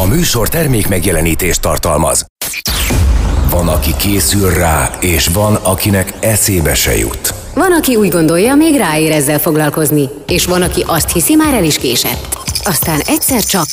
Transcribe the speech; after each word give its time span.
A 0.00 0.06
műsor 0.06 0.48
termék 0.48 0.88
megjelenítést 0.88 1.60
tartalmaz. 1.60 2.24
Van, 3.50 3.68
aki 3.68 3.96
készül 3.96 4.50
rá, 4.50 4.90
és 5.00 5.26
van, 5.26 5.54
akinek 5.54 6.12
eszébe 6.20 6.74
se 6.74 6.96
jut. 6.96 7.34
Van, 7.54 7.72
aki 7.72 7.96
úgy 7.96 8.08
gondolja, 8.08 8.54
még 8.54 8.76
ráér 8.76 9.12
ezzel 9.12 9.38
foglalkozni, 9.38 10.08
és 10.26 10.44
van, 10.44 10.62
aki 10.62 10.84
azt 10.86 11.12
hiszi, 11.12 11.34
már 11.34 11.54
el 11.54 11.64
is 11.64 11.78
késett. 11.78 12.38
Aztán 12.64 13.00
egyszer 13.06 13.42
csak... 13.42 13.66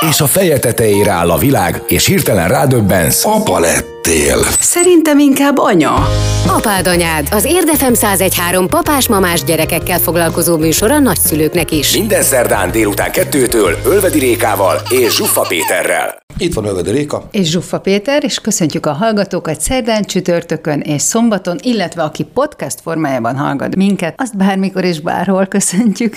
És 0.00 0.20
a 0.20 0.26
feje 0.26 0.58
tetejére 0.58 1.10
áll 1.10 1.30
a 1.30 1.38
világ, 1.38 1.82
és 1.86 2.06
hirtelen 2.06 2.48
rádöbbensz. 2.48 3.24
Apa 3.24 3.58
lettél. 3.58 4.38
Szerintem 4.60 5.18
inkább 5.18 5.58
anya. 5.58 6.08
Apád 6.46 6.86
anyád, 6.86 7.28
az 7.30 7.44
Érdefem 7.44 7.92
1013 7.92 8.68
papás-mamás 8.68 9.44
gyerekekkel 9.44 9.98
foglalkozó 9.98 10.56
műsor 10.56 10.90
a 10.90 10.98
nagyszülőknek 10.98 11.70
is. 11.70 11.96
Minden 11.96 12.22
szerdán 12.22 12.70
délután 12.70 13.12
kettőtől 13.12 13.76
Ölvedi 13.84 14.18
Rékával 14.18 14.80
és 14.90 15.14
Zsuffa 15.14 15.40
Péterrel. 15.40 16.18
Itt 16.38 16.54
van 16.54 16.64
Ölvedi 16.64 16.90
Réka. 16.90 17.28
És 17.30 17.50
Zsuffa 17.50 17.80
Péter, 17.80 18.24
és 18.24 18.38
köszöntjük 18.38 18.86
a 18.86 18.92
hallgatókat 18.92 19.60
szerdán, 19.60 20.02
csütörtökön 20.04 20.80
és 20.80 21.02
szombaton, 21.02 21.58
illetve 21.62 22.02
aki 22.02 22.22
podcast 22.22 22.80
formájában 22.80 23.36
hallgat 23.36 23.76
minket, 23.76 24.14
azt 24.16 24.36
bármikor 24.36 24.84
és 24.84 25.00
bárhol 25.00 25.46
köszöntjük. 25.46 26.16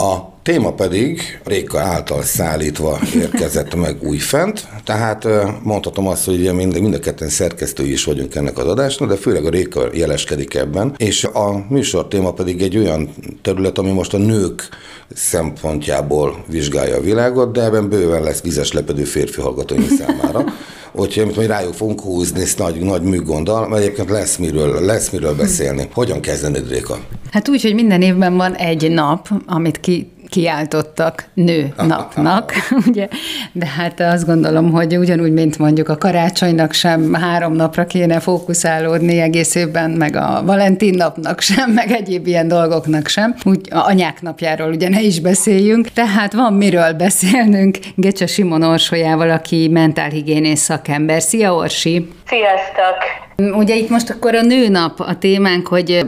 A 0.00 0.32
téma 0.42 0.72
pedig 0.72 1.40
Réka 1.44 1.78
által 1.78 2.22
szállítva 2.22 2.98
érkezett 3.14 3.74
meg 3.74 4.02
újfent, 4.02 4.68
tehát 4.84 5.26
mondhatom 5.62 6.06
azt, 6.06 6.24
hogy 6.24 6.34
ugye 6.34 6.52
mind, 6.52 6.80
mind 6.80 6.94
a 6.94 6.98
ketten 6.98 7.28
szerkesztői 7.28 7.92
is 7.92 8.04
vagyunk 8.04 8.34
ennek 8.34 8.58
az 8.58 8.66
adásnak, 8.66 9.08
de 9.08 9.16
főleg 9.16 9.44
a 9.44 9.50
Réka 9.50 9.88
jeleskedik 9.92 10.54
ebben, 10.54 10.94
és 10.96 11.24
a 11.24 11.64
műsor 11.68 12.08
téma 12.08 12.32
pedig 12.32 12.62
egy 12.62 12.76
olyan 12.76 13.14
terület, 13.42 13.78
ami 13.78 13.90
most 13.90 14.14
a 14.14 14.18
nők 14.18 14.68
szempontjából 15.14 16.44
vizsgálja 16.46 16.96
a 16.96 17.00
világot, 17.00 17.52
de 17.52 17.64
ebben 17.64 17.88
bőven 17.88 18.22
lesz 18.22 18.42
vizes 18.42 18.72
lepedő 18.72 19.04
férfi 19.04 19.40
hallgatóink 19.40 19.88
számára. 19.98 20.44
Úgyhogy 20.92 21.22
amit 21.22 21.36
majd 21.36 21.48
rájuk 21.48 21.74
fogunk 21.74 22.00
húzni 22.00 22.40
ezt 22.40 22.58
nagy, 22.58 22.80
nagy 22.80 23.02
műgonddal, 23.02 23.68
mert 23.68 23.82
egyébként 23.82 24.10
lesz 24.10 24.36
miről, 24.36 24.84
lesz 24.84 25.10
miről 25.10 25.34
beszélni. 25.34 25.88
Hogyan 25.92 26.20
kezdenéd, 26.20 26.68
Réka? 26.68 26.98
Hát 27.30 27.48
úgy, 27.48 27.62
hogy 27.62 27.74
minden 27.74 28.02
évben 28.02 28.36
van 28.36 28.54
egy 28.54 28.90
nap, 28.90 29.28
amit 29.46 29.80
ki 29.80 30.10
kiáltottak 30.30 31.24
nő 31.34 31.72
napnak, 31.76 32.52
ugye? 32.86 33.08
De 33.52 33.66
hát 33.66 34.00
azt 34.00 34.26
gondolom, 34.26 34.72
hogy 34.72 34.96
ugyanúgy, 34.96 35.32
mint 35.32 35.58
mondjuk 35.58 35.88
a 35.88 35.96
karácsonynak 35.96 36.72
sem 36.72 37.14
három 37.14 37.52
napra 37.52 37.86
kéne 37.86 38.20
fókuszálódni 38.20 39.20
egész 39.20 39.54
évben, 39.54 39.90
meg 39.90 40.16
a 40.16 40.42
Valentin 40.44 40.94
napnak 40.94 41.40
sem, 41.40 41.70
meg 41.80 41.90
egyéb 41.90 42.26
ilyen 42.26 42.48
dolgoknak 42.48 43.08
sem. 43.08 43.34
Úgy 43.44 43.68
a 43.70 43.86
anyák 43.86 44.22
napjáról 44.22 44.68
ugye 44.68 44.88
ne 44.88 45.00
is 45.00 45.20
beszéljünk. 45.20 45.88
Tehát 45.88 46.32
van 46.32 46.52
miről 46.52 46.92
beszélnünk 46.92 47.78
Gecse 47.94 48.26
Simon 48.26 48.62
Orsolyával, 48.62 49.30
aki 49.30 49.68
mentálhigiénész 49.68 50.60
szakember. 50.60 51.22
Szia 51.22 51.54
Orsi! 51.54 52.08
Sziasztok! 52.26 53.29
Ugye 53.52 53.76
itt 53.76 53.88
most 53.88 54.10
akkor 54.10 54.34
a 54.34 54.42
nőnap 54.42 55.00
a 55.00 55.18
témánk, 55.18 55.66
hogy 55.66 56.06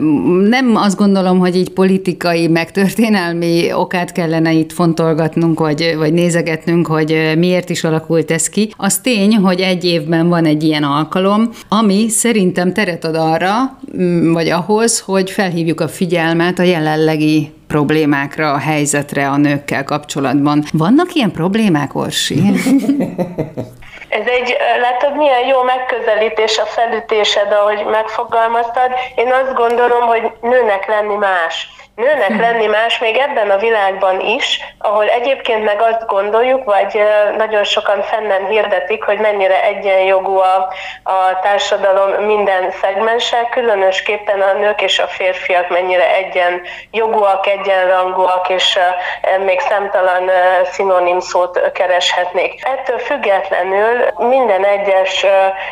nem 0.48 0.76
azt 0.76 0.96
gondolom, 0.96 1.38
hogy 1.38 1.56
így 1.56 1.70
politikai, 1.70 2.48
meg 2.48 2.70
történelmi 2.70 3.72
okát 3.72 4.12
kellene 4.12 4.52
itt 4.52 4.72
fontolgatnunk, 4.72 5.58
vagy, 5.58 5.94
vagy 5.96 6.12
nézegetnünk, 6.12 6.86
hogy 6.86 7.32
miért 7.38 7.70
is 7.70 7.84
alakult 7.84 8.30
ez 8.30 8.48
ki. 8.48 8.72
Az 8.76 8.98
tény, 8.98 9.36
hogy 9.36 9.60
egy 9.60 9.84
évben 9.84 10.28
van 10.28 10.44
egy 10.44 10.62
ilyen 10.62 10.82
alkalom, 10.82 11.50
ami 11.68 12.08
szerintem 12.08 12.72
teret 12.72 13.04
ad 13.04 13.14
arra, 13.16 13.78
vagy 14.32 14.48
ahhoz, 14.48 15.00
hogy 15.00 15.30
felhívjuk 15.30 15.80
a 15.80 15.88
figyelmet 15.88 16.58
a 16.58 16.62
jelenlegi 16.62 17.50
problémákra, 17.66 18.52
a 18.52 18.58
helyzetre 18.58 19.28
a 19.28 19.36
nőkkel 19.36 19.84
kapcsolatban. 19.84 20.64
Vannak 20.72 21.14
ilyen 21.14 21.30
problémák, 21.30 21.94
Orsi? 21.94 22.42
Ez 24.12 24.26
egy, 24.26 24.56
látod, 24.80 25.16
milyen 25.16 25.46
jó 25.46 25.62
megközelítés 25.62 26.58
a 26.58 26.64
felütésed, 26.66 27.52
ahogy 27.52 27.84
megfogalmaztad. 27.84 28.92
Én 29.14 29.32
azt 29.32 29.54
gondolom, 29.54 30.06
hogy 30.06 30.32
nőnek 30.40 30.86
lenni 30.86 31.14
más 31.14 31.68
nőnek 31.94 32.40
lenni 32.40 32.66
más 32.66 32.98
még 32.98 33.16
ebben 33.16 33.50
a 33.50 33.56
világban 33.56 34.20
is, 34.20 34.60
ahol 34.78 35.08
egyébként 35.08 35.64
meg 35.64 35.80
azt 35.80 36.06
gondoljuk, 36.06 36.64
vagy 36.64 37.02
nagyon 37.36 37.64
sokan 37.64 38.02
fennen 38.02 38.46
hirdetik, 38.46 39.02
hogy 39.02 39.18
mennyire 39.18 39.64
egyenjogú 39.64 40.36
a, 40.36 40.72
a 41.02 41.38
társadalom 41.42 42.24
minden 42.24 42.70
szegmense, 42.70 43.48
különösképpen 43.50 44.40
a 44.40 44.52
nők 44.52 44.82
és 44.82 44.98
a 44.98 45.06
férfiak 45.06 45.68
mennyire 45.68 46.14
egyenjogúak, 46.14 47.46
egyenrangúak, 47.46 48.48
és 48.48 48.78
még 49.44 49.60
számtalan 49.60 50.30
szinonim 50.70 51.20
szót 51.20 51.70
kereshetnék. 51.72 52.64
Ettől 52.64 52.98
függetlenül 52.98 54.01
minden 54.16 54.64
egyes 54.64 55.26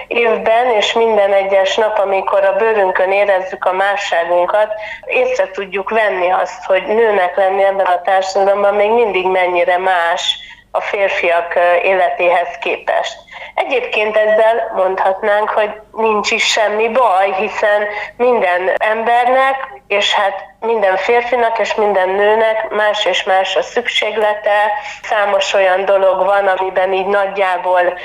évben 0.07 0.71
és 0.71 0.93
minden 0.93 1.33
egyes 1.33 1.77
nap, 1.77 1.99
amikor 1.99 2.45
a 2.45 2.57
bőrünkön 2.57 3.13
érezzük 3.13 3.65
a 3.65 3.73
másságunkat, 3.73 4.73
észre 5.05 5.51
tudjuk 5.51 5.91
venni, 5.91 6.31
azt, 6.31 6.65
hogy 6.65 6.87
nőnek 6.87 7.37
lenni 7.37 7.65
ebben 7.65 7.87
a 7.87 8.03
társadalomban 8.03 8.75
még 8.75 8.91
mindig 8.91 9.27
mennyire 9.27 9.79
más 9.79 10.39
a 10.71 10.81
férfiak 10.81 11.59
életéhez 11.83 12.59
képest. 12.61 13.19
Egyébként 13.55 14.17
ezzel 14.17 14.73
mondhatnánk, 14.75 15.51
hogy 15.51 15.71
nincs 15.93 16.31
is 16.31 16.45
semmi 16.45 16.89
baj, 16.89 17.33
hiszen 17.33 17.87
minden 18.17 18.73
embernek, 18.77 19.80
és 19.91 20.15
hát 20.15 20.49
minden 20.61 20.97
férfinak 20.97 21.59
és 21.59 21.75
minden 21.75 22.09
nőnek 22.09 22.69
más 22.71 23.05
és 23.05 23.23
más 23.23 23.57
a 23.57 23.63
szükséglete. 23.63 24.73
Számos 25.03 25.55
olyan 25.55 25.85
dolog 25.85 26.25
van, 26.25 26.47
amiben 26.47 26.93
így 26.93 27.07
nagyjából 27.07 27.99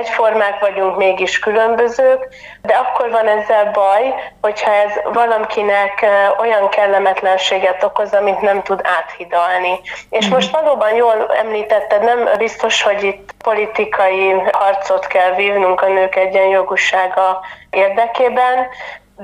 egyformák 0.00 0.60
vagyunk, 0.60 0.96
mégis 0.96 1.38
különbözők, 1.38 2.28
de 2.62 2.74
akkor 2.74 3.10
van 3.10 3.28
ezzel 3.28 3.70
baj, 3.72 4.14
hogyha 4.40 4.72
ez 4.72 4.92
valakinek 5.12 6.06
olyan 6.38 6.68
kellemetlenséget 6.68 7.82
okoz, 7.82 8.12
amit 8.12 8.40
nem 8.40 8.62
tud 8.62 8.80
áthidalni. 8.82 9.80
És 10.10 10.24
mhm. 10.24 10.34
most 10.34 10.50
valóban 10.50 10.94
jól 10.94 11.30
említetted, 11.42 12.02
nem 12.02 12.28
biztos, 12.38 12.82
hogy 12.82 13.02
itt 13.02 13.30
politikai 13.42 14.30
harcot 14.52 15.06
kell 15.06 15.34
vívnunk 15.34 15.80
a 15.80 15.88
nők 15.88 16.16
egyenjogúsága 16.16 17.40
érdekében, 17.70 18.68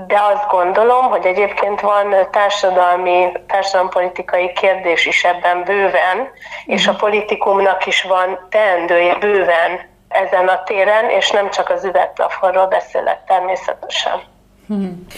de 0.07 0.21
azt 0.21 0.49
gondolom, 0.49 1.05
hogy 1.05 1.27
egyébként 1.27 1.81
van 1.81 2.15
társadalmi, 2.31 3.33
társadalompolitikai 3.47 4.53
kérdés 4.53 5.07
is 5.07 5.25
ebben 5.25 5.65
bőven, 5.65 6.31
és 6.67 6.87
a 6.87 6.95
politikumnak 6.95 7.87
is 7.87 8.03
van 8.03 8.47
teendője 8.51 9.15
bőven 9.15 9.81
ezen 10.09 10.49
a 10.49 10.63
téren, 10.63 11.11
és 11.11 11.31
nem 11.31 11.51
csak 11.51 11.71
az 11.71 11.85
üvegplafonról 11.85 12.67
beszélek 12.67 13.25
természetesen. 13.27 14.36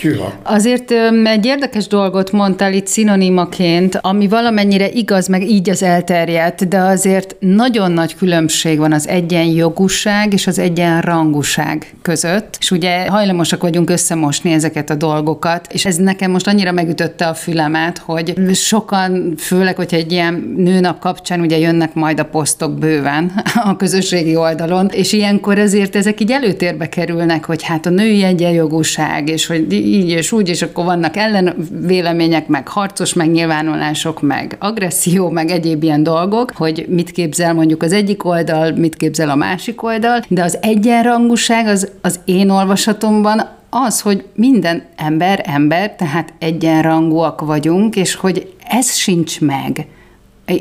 Hűha. 0.01 0.33
Azért 0.43 0.91
egy 1.25 1.47
érdekes 1.47 1.87
dolgot 1.87 2.33
mondtál 2.33 2.73
itt 2.73 2.87
szinonimaként, 2.87 3.99
ami 4.03 4.29
valamennyire 4.29 4.89
igaz, 4.89 5.27
meg 5.27 5.51
így 5.51 5.71
az 5.71 5.83
elterjedt, 5.83 6.69
de 6.69 6.79
azért 6.79 7.37
nagyon 7.41 7.93
nagy 7.93 8.17
különbség 8.17 8.79
van 8.79 8.93
az 8.93 9.09
egyenjogúság 9.09 10.33
és 10.33 10.47
az 10.47 10.59
egyenrangúság 10.59 11.95
között, 12.03 12.57
és 12.61 12.71
ugye 12.71 13.09
hajlamosak 13.09 13.63
vagyunk 13.63 13.91
összemosni 13.91 14.53
ezeket 14.53 14.91
a 14.91 14.95
dolgokat, 14.95 15.73
és 15.73 15.87
ez 15.87 15.97
nekem 15.97 16.31
most 16.31 16.47
annyira 16.47 16.73
megütötte 16.73 17.27
a 17.27 17.35
fülemet, 17.35 17.99
hogy 17.99 18.35
sokan, 18.55 19.35
főleg, 19.39 19.77
hogyha 19.77 19.97
egy 19.97 20.13
ilyen 20.13 20.55
nőnap 20.57 20.99
kapcsán 20.99 21.41
ugye 21.41 21.59
jönnek 21.59 21.95
majd 21.95 22.21
a 22.21 22.25
posztok 22.25 22.79
bőven 22.79 23.33
a 23.71 23.77
közösségi 23.77 24.37
oldalon, 24.37 24.89
és 24.93 25.13
ilyenkor 25.13 25.59
azért 25.59 25.97
ezek 25.97 26.21
így 26.21 26.31
előtérbe 26.31 26.89
kerülnek, 26.89 27.45
hogy 27.45 27.63
hát 27.63 27.87
a 27.87 27.91
női 27.91 28.23
egyenjogúság, 28.23 29.29
és 29.39 29.47
hogy 29.47 29.73
így 29.73 30.09
és 30.09 30.33
úgy, 30.33 30.49
és 30.49 30.63
akkor 30.63 30.85
vannak 30.85 31.17
ellenvélemények, 31.17 32.49
meg 32.49 32.69
harcos 32.69 33.13
megnyilvánulások, 33.13 34.23
meg 34.23 34.57
agresszió, 34.59 35.29
meg 35.31 35.51
egyéb 35.51 35.83
ilyen 35.83 36.03
dolgok, 36.03 36.53
hogy 36.55 36.87
mit 36.89 37.11
képzel 37.11 37.55
mondjuk 37.55 37.83
az 37.83 37.93
egyik 37.93 38.25
oldal, 38.25 38.73
mit 38.73 38.97
képzel 38.97 39.31
a 39.31 39.35
másik 39.35 39.83
oldal, 39.83 40.23
de 40.29 40.43
az 40.43 40.59
egyenrangúság 40.61 41.67
az, 41.67 41.91
az 42.01 42.21
én 42.25 42.51
olvasatomban 42.51 43.49
az, 43.71 44.01
hogy 44.01 44.25
minden 44.35 44.83
ember 44.97 45.43
ember, 45.45 45.97
tehát 45.97 46.33
egyenrangúak 46.39 47.41
vagyunk, 47.41 47.97
és 47.97 48.15
hogy 48.15 48.53
ez 48.69 48.95
sincs 48.95 49.41
meg. 49.41 49.87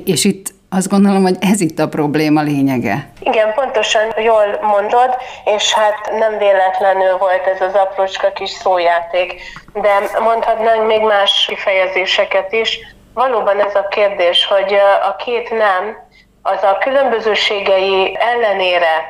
És 0.03 0.25
itt 0.25 0.53
azt 0.69 0.89
gondolom, 0.89 1.21
hogy 1.21 1.35
ez 1.39 1.61
itt 1.61 1.79
a 1.79 1.87
probléma 1.87 2.41
lényege. 2.41 3.09
Igen, 3.19 3.53
pontosan 3.53 4.13
jól 4.23 4.59
mondod, 4.61 5.17
és 5.45 5.73
hát 5.73 6.11
nem 6.19 6.37
véletlenül 6.37 7.17
volt 7.17 7.47
ez 7.47 7.61
az 7.61 7.73
aprócska 7.73 8.31
kis 8.31 8.49
szójáték, 8.49 9.41
de 9.73 10.19
mondhatnánk 10.23 10.87
még 10.87 11.01
más 11.01 11.45
kifejezéseket 11.47 12.51
is. 12.53 12.79
Valóban 13.13 13.59
ez 13.59 13.75
a 13.75 13.87
kérdés, 13.87 14.45
hogy 14.45 14.73
a 15.09 15.15
két 15.15 15.49
nem 15.49 15.97
az 16.41 16.63
a 16.63 16.77
különbözőségei 16.77 18.17
ellenére 18.19 19.05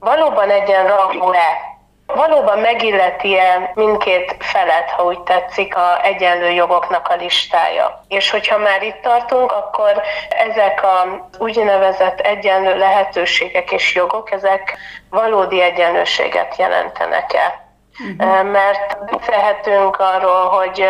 valóban 0.00 0.50
egyenrangú-e 0.50 1.71
valóban 2.14 2.58
megilleti-e 2.58 3.72
mindkét 3.74 4.36
felet, 4.38 4.90
ha 4.90 5.04
úgy 5.04 5.20
tetszik, 5.20 5.76
a 5.76 6.04
egyenlő 6.04 6.50
jogoknak 6.50 7.08
a 7.08 7.16
listája. 7.16 8.04
És 8.08 8.30
hogyha 8.30 8.58
már 8.58 8.82
itt 8.82 9.00
tartunk, 9.02 9.52
akkor 9.52 10.02
ezek 10.28 10.82
a 10.82 11.28
úgynevezett 11.38 12.20
egyenlő 12.20 12.78
lehetőségek 12.78 13.72
és 13.72 13.94
jogok, 13.94 14.32
ezek 14.32 14.76
valódi 15.10 15.62
egyenlőséget 15.62 16.56
jelentenek-e? 16.56 17.61
Uh-huh. 18.00 18.50
Mert 18.50 18.98
beszélhetünk 19.10 19.96
arról, 19.98 20.48
hogy 20.48 20.84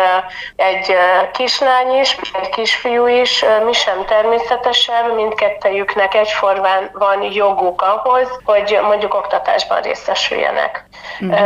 egy 0.55 0.95
kislány 1.33 1.99
is, 1.99 2.17
egy 2.41 2.49
kisfiú 2.49 3.07
is, 3.07 3.45
mi 3.65 3.73
sem 3.73 4.05
természetesebb, 4.05 5.15
mindkettejüknek 5.15 6.13
egyformán 6.13 6.89
van 6.93 7.21
joguk 7.21 7.81
ahhoz, 7.81 8.39
hogy 8.45 8.79
mondjuk 8.83 9.13
oktatásban 9.13 9.81
részesüljenek. 9.81 10.85
Uh-huh. 11.19 11.39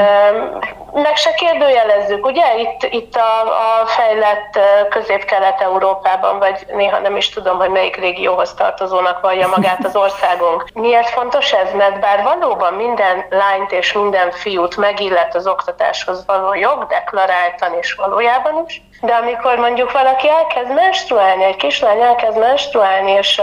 Meg 0.94 1.16
se 1.16 1.34
kérdőjelezzük, 1.34 2.26
ugye? 2.26 2.58
Itt, 2.58 2.94
itt 2.94 3.16
a, 3.16 3.42
a 3.82 3.86
fejlett 3.86 4.60
közép-kelet-európában, 4.90 6.40
vagy 6.40 6.66
néha 6.74 7.00
nem 7.00 7.16
is 7.16 7.30
tudom, 7.30 7.58
hogy 7.58 7.70
melyik 7.70 7.96
régióhoz 7.96 8.54
tartozónak 8.54 9.22
vallja 9.22 9.48
magát 9.48 9.86
az 9.86 9.96
országunk. 9.96 10.66
Miért 10.74 11.10
fontos 11.10 11.52
ez? 11.52 11.74
Mert 11.74 12.00
bár 12.00 12.24
valóban 12.24 12.74
minden 12.74 13.26
lányt 13.30 13.72
és 13.72 13.94
minden 13.94 14.32
fiút 14.32 14.78
megillet 14.78 15.36
az 15.36 15.47
oktatáshoz 15.48 16.26
való 16.26 16.54
jog, 16.54 16.88
deklaráltan 16.88 17.74
és 17.74 17.94
valójában 17.94 18.64
is, 18.68 18.82
de 19.02 19.14
amikor 19.14 19.58
mondjuk 19.58 19.92
valaki 19.92 20.30
elkezd 20.30 20.74
menstruálni, 20.74 21.44
egy 21.44 21.56
kislány 21.56 22.02
elkezd 22.02 22.38
menstruálni, 22.38 23.12
és 23.12 23.42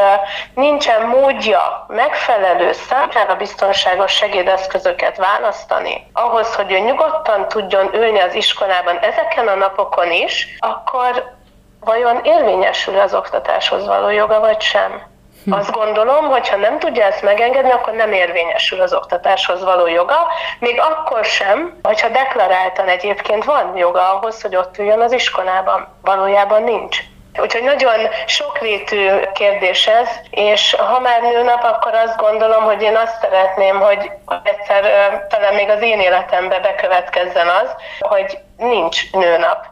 nincsen 0.54 1.06
módja 1.06 1.84
megfelelő 1.88 2.72
számára 2.72 3.36
biztonságos 3.36 4.12
segédeszközöket 4.12 5.16
választani, 5.16 6.10
ahhoz, 6.12 6.54
hogy 6.54 6.72
ő 6.72 6.78
nyugodtan 6.78 7.48
tudjon 7.48 7.94
ülni 7.94 8.20
az 8.20 8.34
iskolában 8.34 8.98
ezeken 8.98 9.48
a 9.48 9.54
napokon 9.54 10.12
is, 10.12 10.56
akkor 10.58 11.32
vajon 11.80 12.20
érvényesül 12.22 12.98
az 12.98 13.14
oktatáshoz 13.14 13.86
való 13.86 14.10
joga, 14.10 14.40
vagy 14.40 14.60
sem? 14.60 15.13
Azt 15.50 15.70
gondolom, 15.70 16.24
hogy 16.24 16.48
ha 16.48 16.56
nem 16.56 16.78
tudja 16.78 17.04
ezt 17.04 17.22
megengedni, 17.22 17.70
akkor 17.70 17.92
nem 17.92 18.12
érvényesül 18.12 18.80
az 18.80 18.94
oktatáshoz 18.94 19.64
való 19.64 19.86
joga, 19.86 20.16
még 20.58 20.80
akkor 20.80 21.24
sem, 21.24 21.78
hogyha 21.82 22.08
deklaráltan 22.08 22.88
egyébként 22.88 23.44
van 23.44 23.76
joga 23.76 24.12
ahhoz, 24.12 24.42
hogy 24.42 24.56
ott 24.56 24.78
üljön 24.78 25.00
az 25.00 25.12
iskolában. 25.12 25.88
Valójában 26.02 26.62
nincs. 26.62 26.98
Úgyhogy 27.40 27.62
nagyon 27.62 28.08
sokrétű 28.26 29.08
kérdés 29.32 29.86
ez, 29.86 30.08
és 30.30 30.74
ha 30.74 31.00
már 31.00 31.22
nőnap, 31.22 31.62
akkor 31.62 31.94
azt 31.94 32.16
gondolom, 32.16 32.62
hogy 32.62 32.82
én 32.82 32.96
azt 32.96 33.20
szeretném, 33.20 33.80
hogy 33.80 34.10
egyszer 34.42 34.82
talán 35.28 35.54
még 35.54 35.68
az 35.68 35.82
én 35.82 36.00
életembe 36.00 36.58
bekövetkezzen 36.58 37.48
az, 37.48 37.74
hogy 38.00 38.38
nincs 38.56 39.12
nőnap. 39.12 39.66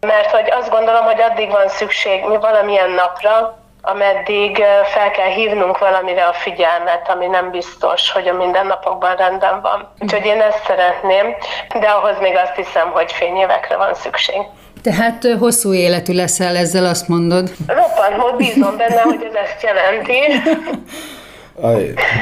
Mert 0.00 0.30
hogy 0.30 0.50
azt 0.50 0.70
gondolom, 0.70 1.04
hogy 1.04 1.20
addig 1.20 1.50
van 1.50 1.68
szükség 1.68 2.40
valamilyen 2.40 2.90
napra, 2.90 3.61
ameddig 3.82 4.62
fel 4.84 5.10
kell 5.10 5.28
hívnunk 5.28 5.78
valamire 5.78 6.24
a 6.24 6.32
figyelmet, 6.32 7.08
ami 7.08 7.26
nem 7.26 7.50
biztos, 7.50 8.10
hogy 8.10 8.28
a 8.28 8.34
mindennapokban 8.34 9.16
rendben 9.16 9.60
van. 9.60 9.88
Úgyhogy 9.98 10.24
én 10.24 10.40
ezt 10.40 10.64
szeretném, 10.66 11.34
de 11.80 11.86
ahhoz 11.86 12.16
még 12.20 12.36
azt 12.36 12.54
hiszem, 12.54 12.90
hogy 12.90 13.12
fényévekre 13.12 13.76
van 13.76 13.94
szükség. 13.94 14.40
Tehát 14.82 15.26
hosszú 15.38 15.74
életű 15.74 16.12
leszel 16.12 16.56
ezzel, 16.56 16.86
azt 16.86 17.08
mondod? 17.08 17.50
Roppant, 17.66 18.36
bízom 18.36 18.76
benne, 18.76 19.00
hogy 19.00 19.28
ez 19.28 19.34
ezt 19.34 19.62
jelenti. 19.62 20.18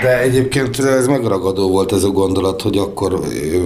De 0.03 0.19
egyébként 0.21 0.79
ez 0.79 1.07
megragadó 1.07 1.69
volt 1.69 1.93
ez 1.93 2.03
a 2.03 2.09
gondolat, 2.09 2.63
hogy 2.63 2.77
akkor 2.77 3.21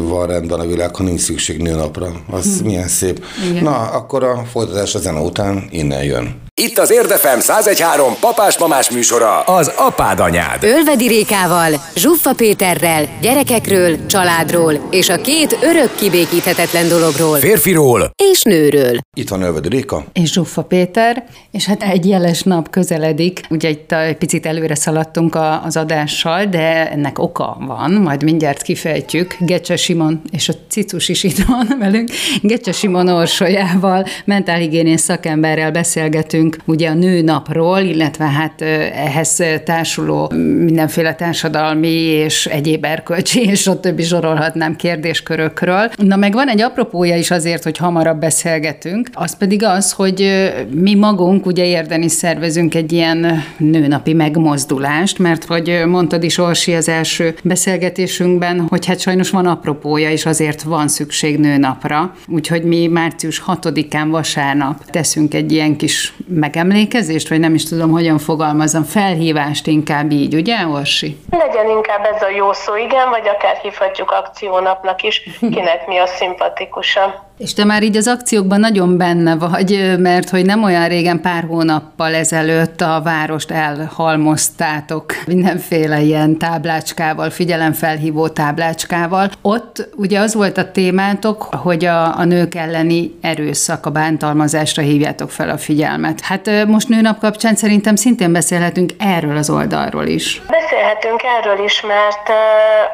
van 0.08 0.26
rendben 0.26 0.60
a 0.60 0.66
világ, 0.66 0.96
ha 0.96 1.02
nincs 1.02 1.20
szükség 1.20 1.62
nőnapra. 1.62 2.12
Az 2.30 2.58
hm. 2.58 2.66
milyen 2.66 2.88
szép. 2.88 3.24
Igen. 3.50 3.62
Na, 3.62 3.76
akkor 3.76 4.24
a 4.24 4.44
folytatás 4.52 4.94
a 4.94 4.98
zene 4.98 5.20
után 5.20 5.64
innen 5.70 6.04
jön. 6.04 6.42
Itt 6.62 6.78
az 6.78 6.90
Érdefem 6.90 7.38
1013 7.38 8.14
papás-mamás 8.20 8.90
műsora, 8.90 9.40
az 9.40 9.72
apád 9.76 10.20
anyád. 10.20 10.62
Ölvedi 10.62 11.06
Rékával, 11.06 11.72
Zsuffa 11.94 12.34
Péterrel, 12.34 13.08
gyerekekről, 13.20 14.06
családról 14.06 14.88
és 14.90 15.08
a 15.08 15.20
két 15.20 15.58
örök 15.62 15.94
kibékíthetetlen 15.94 16.88
dologról. 16.88 17.38
Férfiról 17.38 18.10
és 18.30 18.42
nőről. 18.42 18.98
Itt 19.16 19.28
van 19.28 19.42
Ölvedi 19.42 19.68
Réka. 19.68 20.04
És 20.12 20.32
Zsuffa 20.32 20.62
Péter, 20.62 21.24
és 21.50 21.66
hát 21.66 21.82
egy 21.82 22.06
jeles 22.06 22.42
nap 22.42 22.70
közeledik. 22.70 23.40
Ugye 23.50 23.68
itt 23.68 23.92
egy 23.92 24.16
picit 24.16 24.46
előre 24.46 24.74
szaladtunk 24.74 25.34
az 25.64 25.76
adással, 25.76 26.44
de 26.44 26.90
ennek 26.90 27.18
oka 27.18 27.56
van, 27.66 27.92
majd 27.92 28.22
mindjárt 28.22 28.62
kifejtjük. 28.62 29.36
Gecse 29.40 29.76
Simon 29.76 30.22
és 30.30 30.48
a 30.48 30.52
Cicus 30.68 31.08
is 31.08 31.24
itt 31.24 31.38
van 31.38 31.66
velünk. 31.78 32.08
Gecse 32.42 32.72
Simon 32.72 33.08
orsolyával, 33.08 34.04
mentálhigiénés 34.24 35.00
szakemberrel 35.00 35.70
beszélgetünk 35.70 36.56
ugye 36.64 36.88
a 36.88 36.94
nőnapról, 36.94 37.78
illetve 37.78 38.24
hát 38.24 38.60
ehhez 38.94 39.42
társuló 39.64 40.32
mindenféle 40.58 41.14
társadalmi 41.14 41.88
és 41.88 42.46
egyéb 42.46 42.84
erkölcsi, 42.84 43.40
és 43.40 43.66
a 43.66 43.80
többi 43.80 44.02
sorolhatnám 44.02 44.76
kérdéskörökről. 44.76 45.90
Na 45.96 46.16
meg 46.16 46.32
van 46.32 46.48
egy 46.48 46.60
apropója 46.60 47.16
is 47.16 47.30
azért, 47.30 47.62
hogy 47.62 47.76
hamarabb 47.76 48.18
beszélgetünk, 48.20 49.08
az 49.12 49.36
pedig 49.36 49.64
az, 49.64 49.92
hogy 49.92 50.52
mi 50.70 50.94
magunk 50.94 51.46
ugye 51.46 51.64
érden 51.64 52.02
is 52.02 52.12
szervezünk 52.12 52.74
egy 52.74 52.92
ilyen 52.92 53.42
nőnapi 53.56 54.12
megmozdulást, 54.12 55.18
mert 55.18 55.43
hogy 55.46 55.82
mondtad 55.86 56.22
is 56.22 56.38
Orsi 56.38 56.74
az 56.74 56.88
első 56.88 57.34
beszélgetésünkben, 57.42 58.66
hogy 58.68 58.86
hát 58.86 59.00
sajnos 59.00 59.30
van 59.30 59.46
apropója, 59.46 60.10
és 60.10 60.26
azért 60.26 60.62
van 60.62 60.88
szükség 60.88 61.38
nőnapra. 61.38 62.14
Úgyhogy 62.28 62.62
mi 62.62 62.86
március 62.86 63.42
6-án 63.46 64.06
vasárnap 64.10 64.84
teszünk 64.84 65.34
egy 65.34 65.52
ilyen 65.52 65.76
kis 65.76 66.14
megemlékezést, 66.28 67.28
vagy 67.28 67.40
nem 67.40 67.54
is 67.54 67.64
tudom, 67.64 67.90
hogyan 67.90 68.18
fogalmazom, 68.18 68.82
felhívást 68.82 69.66
inkább 69.66 70.10
így, 70.10 70.34
ugye, 70.34 70.66
Orsi? 70.66 71.16
Legyen 71.30 71.68
inkább 71.68 72.04
ez 72.14 72.22
a 72.22 72.28
jó 72.28 72.52
szó, 72.52 72.76
igen, 72.76 73.10
vagy 73.10 73.28
akár 73.28 73.56
hívhatjuk 73.56 74.10
akciónapnak 74.10 75.02
is, 75.02 75.22
kinek 75.54 75.86
mi 75.86 75.98
a 75.98 76.06
szimpatikusabb. 76.06 77.12
És 77.38 77.54
te 77.54 77.64
már 77.64 77.82
így 77.82 77.96
az 77.96 78.08
akciókban 78.08 78.60
nagyon 78.60 78.96
benne 78.96 79.36
vagy, 79.36 79.94
mert 79.98 80.30
hogy 80.30 80.44
nem 80.44 80.62
olyan 80.62 80.88
régen, 80.88 81.20
pár 81.20 81.44
hónappal 81.48 82.14
ezelőtt 82.14 82.80
a 82.80 83.00
várost 83.04 83.50
elhalmoztátok 83.50 85.04
mindenféle 85.26 86.00
ilyen 86.00 86.38
táblácskával, 86.38 87.30
figyelemfelhívó 87.30 88.28
táblácskával. 88.28 89.30
Ott 89.42 89.88
ugye 89.96 90.20
az 90.20 90.34
volt 90.34 90.58
a 90.58 90.70
témátok, 90.70 91.42
hogy 91.42 91.84
a, 91.84 92.18
a 92.18 92.24
nők 92.24 92.54
elleni 92.54 93.18
erőszak, 93.22 93.86
a 93.86 93.90
bántalmazásra 93.90 94.82
hívjátok 94.82 95.30
fel 95.30 95.48
a 95.48 95.58
figyelmet. 95.58 96.20
Hát 96.20 96.50
most 96.66 96.88
nőnap 96.88 97.18
kapcsán 97.18 97.54
szerintem 97.54 97.96
szintén 97.96 98.32
beszélhetünk 98.32 98.90
erről 98.98 99.36
az 99.36 99.50
oldalról 99.50 100.06
is. 100.06 100.42
Beszélhetünk 100.48 101.22
erről 101.38 101.64
is, 101.64 101.80
mert 101.80 102.28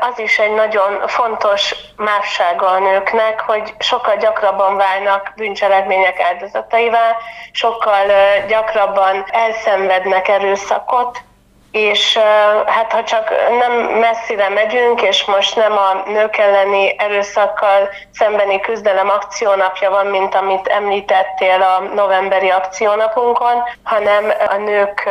az 0.00 0.18
is 0.18 0.38
egy 0.38 0.54
nagyon 0.54 1.06
fontos 1.06 1.74
mássága 1.96 2.66
a 2.66 2.78
nőknek, 2.78 3.40
hogy 3.40 3.74
sokkal 3.78 4.16
gyakrabban 4.30 4.76
válnak 4.76 5.32
bűncselekmények 5.36 6.20
áldozataivá, 6.20 7.16
sokkal 7.52 8.06
gyakrabban 8.48 9.24
elszenvednek 9.30 10.28
erőszakot, 10.28 11.18
és 11.70 12.18
hát 12.66 12.92
ha 12.92 13.04
csak 13.04 13.30
nem 13.58 13.72
messzire 13.98 14.48
megyünk, 14.48 15.02
és 15.02 15.24
most 15.24 15.56
nem 15.56 15.72
a 15.72 16.02
nők 16.06 16.36
elleni 16.36 16.94
erőszakkal 16.98 17.88
szembeni 18.12 18.60
küzdelem 18.60 19.08
akciónapja 19.08 19.90
van, 19.90 20.06
mint 20.06 20.34
amit 20.34 20.66
említettél 20.66 21.62
a 21.62 21.94
novemberi 21.94 22.50
akciónapunkon, 22.50 23.62
hanem 23.82 24.32
a 24.48 24.56
nők 24.56 25.08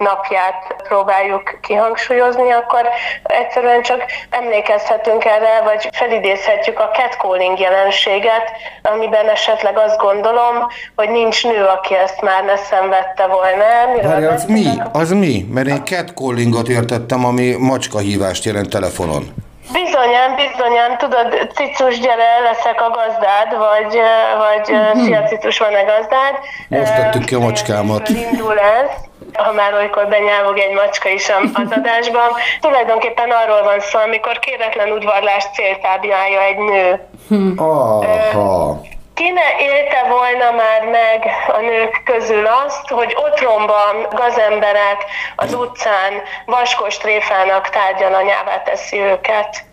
napját 0.00 0.74
próbáljuk 0.88 1.58
kihangsúlyozni, 1.62 2.50
akkor 2.50 2.88
egyszerűen 3.22 3.82
csak 3.82 4.04
emlékezhetünk 4.30 5.24
erre, 5.24 5.62
vagy 5.64 5.88
felidézhetjük 5.92 6.78
a 6.78 6.90
catcalling 6.92 7.58
jelenséget, 7.58 8.46
amiben 8.82 9.28
esetleg 9.28 9.78
azt 9.78 9.98
gondolom, 9.98 10.54
hogy 10.96 11.10
nincs 11.10 11.44
nő, 11.44 11.64
aki 11.64 11.94
ezt 11.94 12.20
már 12.20 12.44
ne 12.44 12.56
szenvedte 12.56 13.26
volna. 13.26 13.68
Miről 13.94 14.28
az 14.28 14.44
mi? 14.44 14.66
Az 14.92 15.10
mi? 15.10 15.46
Mert 15.50 15.68
én 15.68 15.84
catcallingot 15.84 16.68
értettem, 16.68 17.24
ami 17.24 17.54
macskahívást 17.58 18.44
jelent 18.44 18.70
telefonon. 18.70 19.34
Bizonyán, 19.72 20.34
bizonyán, 20.34 20.98
tudod, 20.98 21.50
cicus, 21.54 21.98
gyere, 22.00 22.38
leszek 22.42 22.82
a 22.82 22.90
gazdád, 22.90 23.48
vagy, 23.66 24.00
vagy 24.44 24.76
mm-hmm. 24.76 25.04
szia 25.04 25.22
cicus, 25.22 25.58
van-e 25.58 25.82
gazdád? 25.82 26.34
Most 26.68 26.94
tettük 26.94 27.24
ki 27.24 27.34
a 27.34 27.38
macskámat. 27.38 28.08
Indul 28.08 28.58
ez 28.58 29.08
ha 29.34 29.52
már 29.52 29.74
olykor 29.74 30.08
benyávog 30.08 30.58
egy 30.58 30.74
macska 30.74 31.08
is 31.08 31.28
az 31.52 31.70
adásban. 31.70 32.30
Tulajdonképpen 32.60 33.30
arról 33.30 33.62
van 33.62 33.80
szó, 33.80 33.98
amikor 33.98 34.38
kéretlen 34.38 34.90
udvarlás 34.90 35.44
céltáblája 35.54 36.40
egy 36.42 36.58
nő. 36.58 37.08
Aha. 37.56 38.80
Kine 39.14 39.56
élte 39.58 40.04
volna 40.08 40.50
már 40.50 40.84
meg 40.84 41.30
a 41.52 41.60
nők 41.60 42.02
közül 42.04 42.46
azt, 42.46 42.88
hogy 42.88 43.16
otromban 43.16 44.06
gazemberek 44.10 45.04
az 45.36 45.54
utcán 45.54 46.22
vaskos 46.46 46.98
tréfának 46.98 47.68
tárgyalanyává 47.68 48.62
teszi 48.62 48.98
őket. 48.98 49.64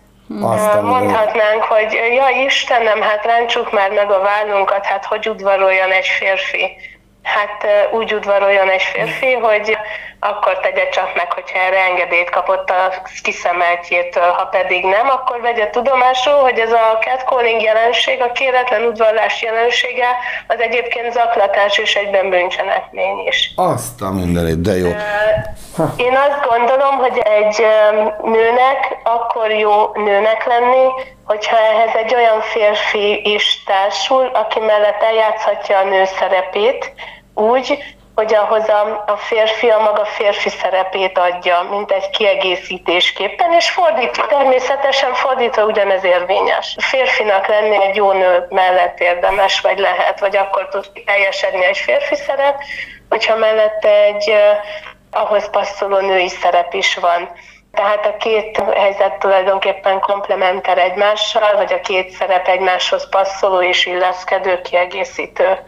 Aztán 0.42 0.84
Mondhatnánk, 0.84 1.62
hogy 1.62 1.92
ja 1.92 2.28
Istenem, 2.28 3.02
hát 3.02 3.24
ráncsuk 3.24 3.72
már 3.72 3.90
meg 3.90 4.10
a 4.10 4.20
vállunkat, 4.20 4.86
hát 4.86 5.04
hogy 5.04 5.28
udvaroljon 5.28 5.90
egy 5.90 6.06
férfi? 6.06 6.76
Hát 7.22 7.66
úgy 7.90 8.14
udvaroljon 8.14 8.70
egy 8.70 8.82
férfi, 8.82 9.32
hogy 9.32 9.78
akkor 10.20 10.58
tegye 10.58 10.88
csak 10.88 11.14
meg, 11.14 11.32
hogyha 11.32 11.58
erre 11.58 11.84
engedélyt 11.84 12.30
kapott 12.30 12.70
a 12.70 12.92
kiszemeltjétől, 13.22 14.30
ha 14.30 14.44
pedig 14.44 14.84
nem, 14.84 15.08
akkor 15.08 15.40
vegye 15.40 15.70
tudomásul, 15.70 16.32
hogy 16.32 16.58
ez 16.58 16.72
a 16.72 16.98
catcalling 17.00 17.62
jelenség, 17.62 18.20
a 18.22 18.32
kéretlen 18.32 18.82
udvarlás 18.82 19.42
jelensége, 19.42 20.06
az 20.46 20.60
egyébként 20.60 21.12
zaklatás 21.12 21.78
és 21.78 21.94
egyben 21.94 22.30
bűncselekmény 22.30 23.26
is. 23.26 23.52
Azt 23.56 24.02
a 24.02 24.10
mindenit, 24.10 24.60
de 24.60 24.76
jó. 24.76 24.88
Én 25.96 26.16
azt 26.16 26.48
gondolom, 26.48 26.96
hogy 26.96 27.18
egy 27.18 27.66
nőnek 28.22 28.96
akkor 29.02 29.50
jó 29.50 29.90
nőnek 29.94 30.46
lenni, 30.46 30.86
hogyha 31.28 31.58
ehhez 31.58 31.94
egy 31.94 32.14
olyan 32.14 32.40
férfi 32.40 33.32
is 33.32 33.62
társul, 33.64 34.30
aki 34.32 34.58
mellett 34.58 35.02
eljátszhatja 35.02 35.78
a 35.78 35.84
nő 35.84 36.04
szerepét, 36.04 36.92
úgy, 37.34 37.84
hogy 38.14 38.34
ahhoz 38.34 38.68
a, 38.68 39.04
a 39.06 39.16
férfi 39.16 39.68
a 39.68 39.78
maga 39.78 40.04
férfi 40.04 40.48
szerepét 40.48 41.18
adja, 41.18 41.66
mint 41.70 41.90
egy 41.90 42.10
kiegészítésképpen, 42.10 43.52
és 43.52 43.70
fordítva, 43.70 44.26
természetesen 44.26 45.14
fordítva 45.14 45.64
ugyanez 45.64 46.04
érvényes. 46.04 46.74
A 46.76 46.82
férfinak 46.82 47.46
lenni 47.46 47.82
egy 47.84 47.96
jó 47.96 48.12
nő 48.12 48.46
mellett 48.48 49.00
érdemes, 49.00 49.60
vagy 49.60 49.78
lehet, 49.78 50.20
vagy 50.20 50.36
akkor 50.36 50.68
tud 50.68 50.90
teljesedni 51.04 51.64
egy 51.64 51.78
férfi 51.78 52.14
szerep, 52.14 52.60
hogyha 53.08 53.36
mellette 53.36 54.02
egy 54.04 54.32
ahhoz 55.10 55.50
passzoló 55.50 55.98
női 55.98 56.28
szerep 56.28 56.74
is 56.74 56.94
van. 56.94 57.30
Tehát 57.78 58.06
a 58.06 58.16
két 58.16 58.62
helyzet 58.74 59.18
tulajdonképpen 59.18 60.00
komplementer 60.00 60.78
egymással, 60.78 61.56
vagy 61.56 61.72
a 61.72 61.80
két 61.80 62.10
szerep 62.10 62.48
egymáshoz 62.48 63.08
passzoló 63.08 63.62
és 63.62 63.86
illeszkedő, 63.86 64.60
kiegészítő 64.60 65.58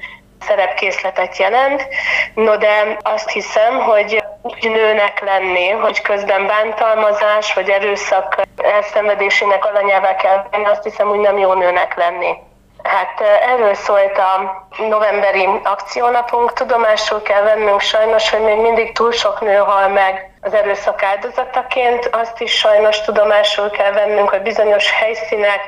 szerepkészletet 0.41 1.37
jelent. 1.37 1.87
No 2.35 2.57
de 2.57 2.97
azt 3.03 3.31
hiszem, 3.31 3.79
hogy 3.79 4.25
úgy 4.43 4.71
nőnek 4.71 5.21
lenni, 5.21 5.69
hogy 5.69 6.01
közben 6.01 6.47
bántalmazás 6.47 7.55
vagy 7.55 7.69
erőszak 7.69 8.41
elszenvedésének 8.57 9.65
alanyává 9.65 10.17
kell 10.17 10.47
lenni, 10.51 10.67
azt 10.67 10.83
hiszem, 10.83 11.09
úgy 11.09 11.21
nem 11.21 11.39
jó 11.39 11.53
nőnek 11.53 11.97
lenni. 11.97 12.35
Hát 12.83 13.21
erről 13.21 13.75
szólt 13.75 14.19
a 14.19 14.67
novemberi 14.89 15.49
akciónapunk. 15.63 16.53
Tudomásul 16.53 17.23
kell 17.23 17.43
vennünk 17.43 17.81
sajnos, 17.81 18.31
hogy 18.31 18.41
még 18.41 18.57
mindig 18.57 18.93
túl 18.93 19.13
sok 19.13 19.41
nő 19.41 19.57
hal 19.57 19.89
meg 19.89 20.30
az 20.41 20.55
erőszak 20.55 21.03
áldozataként. 21.03 22.07
Azt 22.07 22.41
is 22.41 22.53
sajnos 22.53 23.01
tudomásul 23.01 23.71
kell 23.71 23.93
vennünk, 23.93 24.29
hogy 24.29 24.43
bizonyos 24.43 24.91
helyszínek 24.91 25.61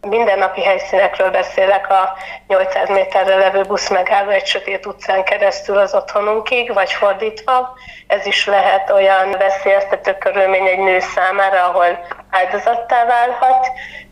Mindennapi 0.00 0.62
helyszínekről 0.62 1.30
beszélek 1.30 1.90
a 1.90 2.16
800 2.46 2.88
méterre 2.88 3.36
levő 3.36 3.62
busz 3.62 3.88
megálló 3.88 4.30
egy 4.30 4.46
sötét 4.46 4.86
utcán 4.86 5.24
keresztül 5.24 5.78
az 5.78 5.94
otthonunkig, 5.94 6.72
vagy 6.72 6.92
fordítva. 6.92 7.76
Ez 8.06 8.26
is 8.26 8.46
lehet 8.46 8.90
olyan 8.90 9.30
veszélyeztető 9.30 10.14
körülmény 10.18 10.66
egy 10.66 10.78
nő 10.78 11.00
számára, 11.00 11.64
ahol 11.64 12.06
áldozattá 12.30 13.04
válhat, 13.06 13.66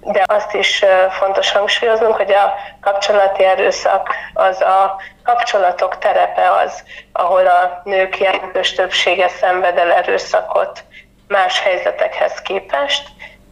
de 0.06 0.22
azt 0.26 0.54
is 0.54 0.84
fontos 1.10 1.52
hangsúlyoznunk, 1.52 2.16
hogy 2.16 2.32
a 2.32 2.54
kapcsolati 2.80 3.44
erőszak 3.44 4.14
az 4.34 4.60
a 4.60 5.00
kapcsolatok 5.24 5.98
terepe 5.98 6.50
az, 6.50 6.82
ahol 7.12 7.46
a 7.46 7.80
nők 7.84 8.18
jelentős 8.18 8.72
többsége 8.72 9.28
szenved 9.28 9.78
el 9.78 9.92
erőszakot 9.92 10.84
más 11.28 11.60
helyzetekhez 11.60 12.42
képest, 12.42 13.08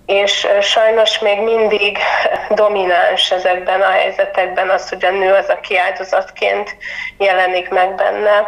és 0.06 0.46
sajnos 0.60 1.18
még 1.18 1.40
mindig 1.40 1.98
domináns 2.48 3.30
ezekben 3.30 3.82
a 3.82 3.90
helyzetekben 3.90 4.70
az, 4.70 4.88
hogy 4.88 5.04
a 5.04 5.10
nő 5.10 5.32
az, 5.32 5.48
aki 5.48 5.78
áldozatként 5.78 6.76
jelenik 7.18 7.68
meg 7.68 7.94
benne. 7.94 8.46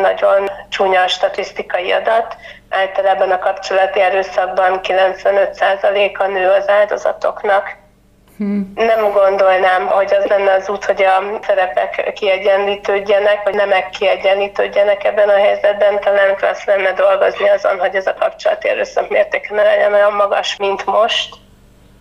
Nagyon 0.00 0.50
csúnya 0.68 1.06
statisztikai 1.06 1.92
adat. 1.92 2.36
Általában 2.70 3.30
a 3.30 3.38
kapcsolati 3.38 4.00
erőszakban 4.00 4.80
95% 4.82 6.18
a 6.18 6.26
nő 6.26 6.48
az 6.48 6.68
áldozatoknak. 6.68 7.78
Hmm. 8.40 8.72
Nem 8.74 9.12
gondolnám, 9.12 9.86
hogy 9.86 10.14
az 10.14 10.24
lenne 10.24 10.52
az 10.52 10.68
út, 10.68 10.84
hogy 10.84 11.02
a 11.02 11.38
szerepek 11.46 12.12
kiegyenlítődjenek, 12.14 13.42
vagy 13.44 13.54
nemek 13.54 13.90
kiegyenlítődjenek 13.90 15.04
ebben 15.04 15.28
a 15.28 15.36
helyzetben. 15.36 16.00
Talán 16.00 16.36
klassz 16.36 16.64
lenne 16.64 16.92
dolgozni 16.92 17.48
azon, 17.48 17.78
hogy 17.78 17.94
ez 17.94 18.06
a 18.06 18.14
kapcsolati 18.14 18.68
erőszak 18.68 19.08
mértéke 19.08 19.54
ne 19.54 19.62
legyen 19.62 19.92
olyan 19.92 20.12
magas, 20.12 20.56
mint 20.56 20.86
most. 20.86 21.34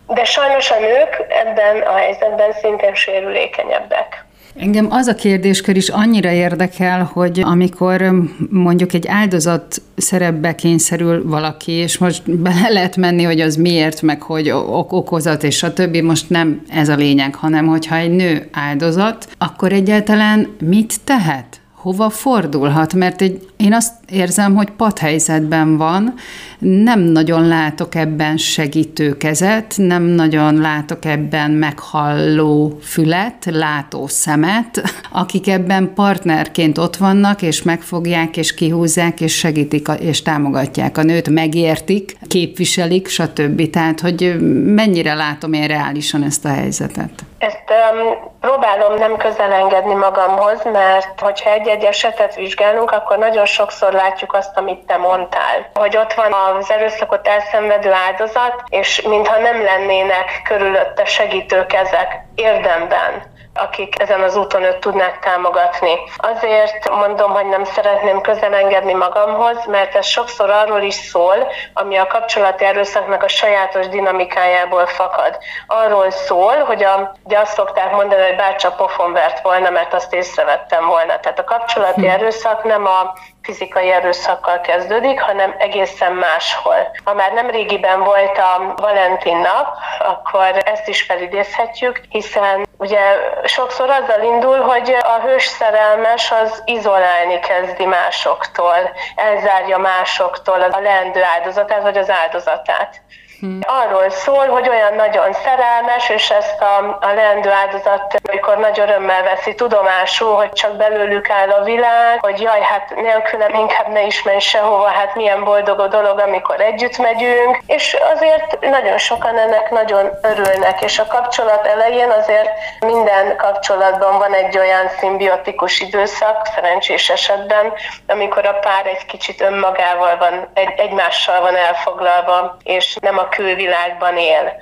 De 0.08 0.24
sajnos 0.24 0.72
a 0.72 0.79
nők 0.79 1.25
ebben 1.29 1.82
a 1.82 1.96
helyzetben 1.96 2.53
szintén 2.53 2.94
sérülékenyebbek. 2.94 4.25
Engem 4.56 4.88
az 4.89 5.08
a 5.08 5.15
kérdéskör 5.15 5.75
is 5.75 5.89
annyira 5.89 6.32
érdekel, 6.32 7.10
hogy 7.13 7.41
amikor 7.44 8.27
mondjuk 8.50 8.94
egy 8.94 9.08
áldozat 9.08 9.82
szerepbe 9.96 10.56
kényszerül 10.56 11.27
valaki, 11.27 11.72
és 11.72 11.98
most 11.98 12.32
bele 12.44 12.70
lehet 12.70 12.98
menni, 12.98 13.24
hogy 13.24 13.41
az 13.41 13.56
miért, 13.56 14.01
meg 14.01 14.22
hogy 14.22 14.50
ok- 14.50 14.91
okozat, 14.91 15.44
és 15.44 15.63
a 15.63 15.74
többi, 15.74 16.01
most 16.01 16.29
nem 16.29 16.62
ez 16.70 16.89
a 16.89 16.96
lényeg, 16.96 17.36
hanem 17.36 17.68
hogyha 17.68 17.96
egy 17.96 18.12
nő 18.12 18.48
áldozat, 18.51 19.27
akkor 19.38 19.74
egyáltalán 19.74 20.48
mit 20.60 20.96
tehet? 21.03 21.60
hova 21.82 22.10
fordulhat, 22.10 22.94
mert 22.94 23.22
egy, 23.22 23.48
én 23.58 23.74
azt 23.74 23.94
érzem, 24.12 24.56
hogy 24.56 24.70
padhelyzetben 24.70 25.78
van, 25.78 26.13
nem 26.60 27.00
nagyon 27.00 27.48
látok 27.48 27.96
ebben 27.96 28.38
segítő 28.38 29.18
kezet, 29.18 29.74
nem 29.78 30.04
nagyon 30.04 30.56
látok 30.56 31.06
ebben 31.06 31.51
meghalló 31.51 32.80
fület, 32.82 33.46
látó 33.46 34.08
szemet, 34.08 34.82
akik 35.12 35.48
ebben 35.48 35.94
partnerként 35.94 36.78
ott 36.78 36.96
vannak, 36.96 37.42
és 37.42 37.63
megfogják, 37.63 38.38
és 38.38 38.54
kihúzzák, 38.54 39.22
és 39.22 39.38
segítik, 39.38 39.88
és 40.00 40.22
támogatják 40.22 40.98
a 40.98 41.04
nőt, 41.04 41.30
megértik, 41.30 42.18
képviselik, 42.28 43.08
stb. 43.08 43.70
Tehát, 43.70 44.00
hogy 44.00 44.39
mennyire 44.66 45.13
látom 45.13 45.54
én 45.54 45.68
reálisan 45.68 46.24
ezt 46.24 46.46
a 46.46 46.50
helyzetet. 46.50 47.10
Ezt 47.38 47.63
um, 47.70 48.32
próbálom 48.39 48.98
nem 48.98 49.18
közel 49.18 49.51
engedni 49.51 49.94
magamhoz, 49.94 50.63
mert 50.63 51.20
hogyha 51.20 51.51
egy-egy 51.51 51.84
esetet 51.84 52.36
vizsgálunk, 52.36 52.92
akkor 52.92 53.18
nagyon 53.18 53.46
sokszor 53.46 53.94
látjuk 54.00 54.34
azt, 54.34 54.58
amit 54.58 54.86
te 54.86 54.98
mondtál. 54.98 55.70
Hogy 55.74 55.98
ott 55.98 56.13
van 56.13 56.34
az 56.34 56.72
erőszakot 56.72 57.27
elszenvedő 57.27 57.91
áldozat, 57.91 58.63
és 58.70 59.01
mintha 59.01 59.39
nem 59.39 59.63
lennének 59.63 60.41
körülötte 60.44 61.06
segítő 61.06 61.65
kezek 61.65 62.25
érdemben 62.36 63.38
akik 63.53 64.01
ezen 64.01 64.22
az 64.22 64.36
úton 64.36 64.63
őt 64.63 64.79
tudnák 64.79 65.20
támogatni. 65.20 65.96
Azért 66.18 66.89
mondom, 66.89 67.32
hogy 67.32 67.46
nem 67.46 67.63
szeretném 67.63 68.22
közelengedni 68.22 68.94
magamhoz, 68.94 69.65
mert 69.65 69.96
ez 69.96 70.06
sokszor 70.06 70.50
arról 70.50 70.82
is 70.82 70.94
szól, 70.94 71.48
ami 71.74 71.98
a 71.98 72.08
kapcsolati 72.08 72.65
erőszaknak 72.65 73.24
a 73.24 73.27
sajátos 73.27 73.88
dinamikájából 73.88 74.86
fakad. 74.86 75.38
Arról 75.68 76.12
szól, 76.12 76.63
hogy 76.63 76.84
a, 76.84 77.12
ugye 77.24 77.39
azt 77.39 77.53
szokták 77.53 77.91
mondani, 77.91 78.22
hogy 78.22 78.36
bárcsak 78.36 78.75
pofon 78.75 79.13
vert 79.13 79.41
volna, 79.41 79.70
mert 79.70 79.94
azt 79.94 80.13
észrevettem 80.13 80.86
volna. 80.86 81.20
Tehát 81.20 81.39
a 81.39 81.44
kapcsolati 81.44 82.01
hm. 82.01 82.10
erőszak 82.10 82.63
nem 82.63 82.86
a 82.86 83.13
fizikai 83.50 83.91
erőszakkal 83.91 84.62
kezdődik, 84.62 85.22
hanem 85.22 85.56
egészen 85.58 86.13
máshol. 86.13 86.91
Ha 87.03 87.13
már 87.13 87.32
nem 87.34 87.50
régiben 87.50 88.03
volt 88.03 88.38
a 88.38 88.74
Valentin 88.75 89.38
nap, 89.38 89.68
akkor 90.00 90.62
ezt 90.65 90.88
is 90.88 91.01
felidézhetjük, 91.01 92.01
hiszen 92.10 92.68
ugye 92.77 93.00
sokszor 93.44 93.89
azzal 93.89 94.24
indul, 94.24 94.60
hogy 94.62 94.96
a 95.01 95.20
hős 95.22 95.46
szerelmes 95.46 96.32
az 96.32 96.62
izolálni 96.65 97.39
kezdi 97.39 97.86
másoktól, 97.86 98.91
elzárja 99.15 99.77
másoktól 99.77 100.62
a 100.62 100.79
leendő 100.79 101.24
áldozatát 101.24 101.82
vagy 101.82 101.98
az 101.98 102.10
áldozatát. 102.10 103.01
Hmm. 103.39 103.60
Arról 103.67 104.10
szól, 104.10 104.48
hogy 104.48 104.69
olyan 104.69 104.93
nagyon 104.93 105.34
szerelmes, 105.34 106.10
és 106.10 106.29
ezt 106.29 106.62
a, 106.62 106.98
a 107.01 107.13
leendő 107.13 107.50
áldozat, 107.50 108.19
amikor 108.29 108.58
nagy 108.58 108.79
örömmel 108.79 109.24
veszi 109.24 109.55
tudomásul, 109.55 110.36
hogy 110.36 110.51
csak 110.51 110.75
belőlük 110.75 111.29
áll 111.29 111.50
a 111.50 111.63
világ, 111.63 112.19
hogy 112.19 112.41
jaj, 112.41 112.62
hát 112.62 112.96
nélkülem 112.96 113.53
inkább 113.53 113.88
ne 113.88 114.05
is 114.05 114.24
menj 114.24 114.39
sehova, 114.39 114.88
hát 114.88 115.15
milyen 115.15 115.43
boldog 115.43 115.79
a 115.79 115.88
dolog, 115.88 116.19
amikor 116.19 116.62
együtt 116.62 116.98
megyünk, 116.98 117.60
és 117.65 117.98
azért 118.13 118.60
nagyon 118.60 118.98
sokan 118.98 119.38
ennek 119.38 119.69
nagyon 119.69 120.10
örülnek, 120.22 120.81
és 120.81 121.00
a 121.00 121.08
kapcsolat 121.08 121.65
elején 121.65 122.10
azért 122.10 122.50
minden 122.79 123.36
kapcsolatban 123.38 124.17
van 124.17 124.34
egy 124.34 124.58
olyan 124.58 124.89
szimbiotikus 124.98 125.79
időszak, 125.79 126.48
szerencsés 126.55 127.10
esetben, 127.10 127.74
amikor 128.08 128.46
a 128.46 128.53
pár 128.53 128.86
egy 128.86 129.05
kicsit 129.05 129.41
önmagával 129.41 130.17
van, 130.17 130.50
egy, 130.53 130.74
egymással 130.77 131.41
van 131.41 131.55
elfoglalva, 131.55 132.58
és 132.63 132.98
nem 133.01 133.17
a 133.17 133.28
külvilágban 133.29 134.17
él. 134.17 134.53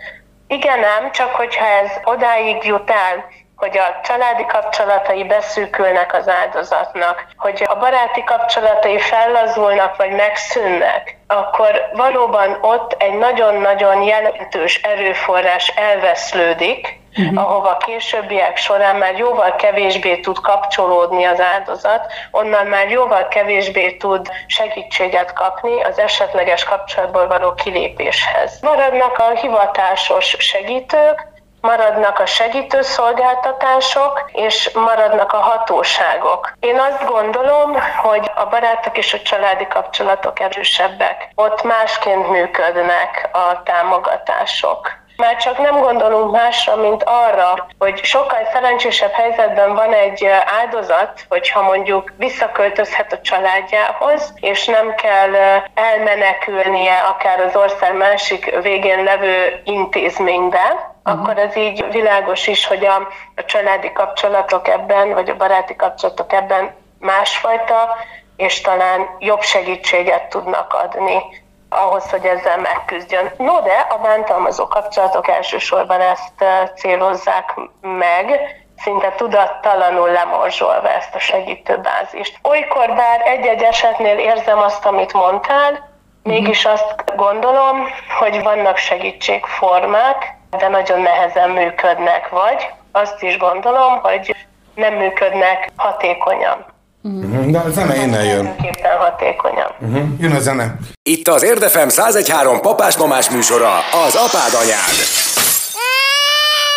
Igen, 0.48 0.80
nem, 0.80 1.12
csak 1.12 1.36
hogyha 1.36 1.66
ez 1.66 1.92
odáig 2.04 2.64
jut 2.64 2.90
el, 2.90 3.26
hogy 3.58 3.78
a 3.78 4.00
családi 4.04 4.46
kapcsolatai 4.46 5.24
beszűkülnek 5.24 6.14
az 6.14 6.28
áldozatnak, 6.28 7.26
hogy 7.38 7.64
a 7.68 7.76
baráti 7.76 8.24
kapcsolatai 8.24 9.00
fellazulnak 9.00 9.96
vagy 9.96 10.12
megszűnnek, 10.12 11.18
akkor 11.28 11.90
valóban 11.94 12.58
ott 12.62 12.96
egy 12.98 13.18
nagyon-nagyon 13.18 14.02
jelentős 14.02 14.82
erőforrás 14.82 15.68
elveszlődik, 15.68 17.00
uh-huh. 17.18 17.44
ahova 17.44 17.78
későbbiek 17.78 18.58
során 18.58 18.96
már 18.96 19.18
jóval 19.18 19.56
kevésbé 19.56 20.20
tud 20.20 20.40
kapcsolódni 20.40 21.24
az 21.24 21.42
áldozat, 21.42 22.12
onnan 22.32 22.66
már 22.66 22.90
jóval 22.90 23.28
kevésbé 23.28 23.92
tud 23.92 24.28
segítséget 24.48 25.34
kapni 25.34 25.84
az 25.84 26.00
esetleges 26.00 26.64
kapcsolatból 26.64 27.28
való 27.28 27.54
kilépéshez. 27.54 28.60
Maradnak 28.62 29.18
a 29.18 29.40
hivatásos 29.40 30.36
segítők, 30.40 31.36
maradnak 31.62 32.20
a 32.20 32.26
segítő 32.26 32.82
szolgáltatások, 32.82 34.30
és 34.34 34.72
maradnak 34.74 35.34
a 35.34 35.38
hatóságok. 35.38 36.54
Én 36.60 36.80
azt 36.80 37.06
gondolom, 37.06 37.78
hogy 38.04 38.32
a 38.36 38.46
barátok 38.46 38.98
és 38.98 39.14
a 39.14 39.22
családi 39.22 39.68
kapcsolatok 39.68 40.40
erősebbek. 40.40 41.32
Ott 41.36 41.64
másként 41.64 42.30
működnek 42.30 43.30
a 43.32 43.64
támogatások. 43.64 45.06
Már 45.18 45.36
csak 45.36 45.58
nem 45.58 45.80
gondolunk 45.80 46.32
másra, 46.32 46.76
mint 46.76 47.04
arra, 47.04 47.68
hogy 47.80 48.04
sokkal 48.04 48.40
szerencsésebb 48.54 49.12
helyzetben 49.12 49.74
van 49.76 49.94
egy 49.94 50.26
áldozat, 50.62 51.26
hogyha 51.30 51.62
mondjuk 51.62 52.14
visszaköltözhet 52.18 53.14
a 53.14 53.22
családjához, 53.22 54.34
és 54.36 54.66
nem 54.66 54.96
kell 54.96 55.34
elmenekülnie 55.74 56.98
akár 56.98 57.40
az 57.40 57.56
ország 57.56 57.98
másik 57.98 58.62
végén 58.62 59.04
levő 59.04 59.62
intézménybe, 59.64 60.96
uh-huh. 61.04 61.22
akkor 61.22 61.38
ez 61.38 61.56
így 61.56 61.86
világos 61.92 62.48
is, 62.48 62.68
hogy 62.68 62.86
a, 62.86 63.08
a 63.36 63.46
családi 63.46 63.92
kapcsolatok 63.92 64.68
ebben, 64.68 65.14
vagy 65.14 65.30
a 65.30 65.36
baráti 65.36 65.76
kapcsolatok 65.76 66.34
ebben 66.34 66.76
másfajta, 67.00 67.96
és 68.36 68.62
talán 68.62 69.16
jobb 69.20 69.42
segítséget 69.42 70.30
tudnak 70.30 70.74
adni 70.74 71.24
ahhoz, 71.70 72.10
hogy 72.10 72.26
ezzel 72.26 72.58
megküzdjön. 72.58 73.32
No, 73.38 73.62
de 73.62 73.88
a 73.90 73.98
bántalmazó 73.98 74.68
kapcsolatok 74.68 75.28
elsősorban 75.28 76.02
ezt 76.02 76.42
eh, 76.42 76.70
célozzák 76.76 77.54
meg, 77.82 78.56
szinte 78.78 79.12
tudattalanul 79.12 80.10
lemorzsolva 80.10 80.90
ezt 80.90 81.16
a 81.16 81.20
segítőbázist. 81.20 82.40
Olykor 82.44 82.88
bár 82.88 83.22
egy-egy 83.26 83.62
esetnél 83.62 84.18
érzem 84.18 84.60
azt, 84.60 84.86
amit 84.86 85.14
mondtál, 85.14 85.90
mégis 86.24 86.66
azt 86.66 87.16
gondolom, 87.16 87.88
hogy 88.20 88.44
vannak 88.44 88.78
segítségformák, 88.78 90.36
de 90.50 90.68
nagyon 90.68 91.02
nehezen 91.02 91.50
működnek, 91.50 92.30
vagy 92.30 92.70
azt 92.92 93.24
is 93.24 93.38
gondolom, 93.38 94.00
hogy 94.02 94.36
nem 94.76 94.94
működnek 94.94 95.70
hatékonyan. 95.76 96.66
Uh-huh. 97.08 97.52
De 97.52 97.60
a 97.60 97.70
zene 97.70 97.96
innen 98.04 98.26
jön. 98.26 98.56
hatékonyan. 99.00 99.72
Uh-huh. 99.80 100.08
Jön 100.20 100.32
a 100.32 100.40
zene. 100.40 100.76
Itt 101.04 101.28
az 101.28 101.44
Érdefem 101.44 101.88
1013 101.88 102.62
papás-mamás 102.62 103.30
műsora, 103.30 103.76
az 104.08 104.16
apád 104.16 104.54
anyád. 104.54 104.96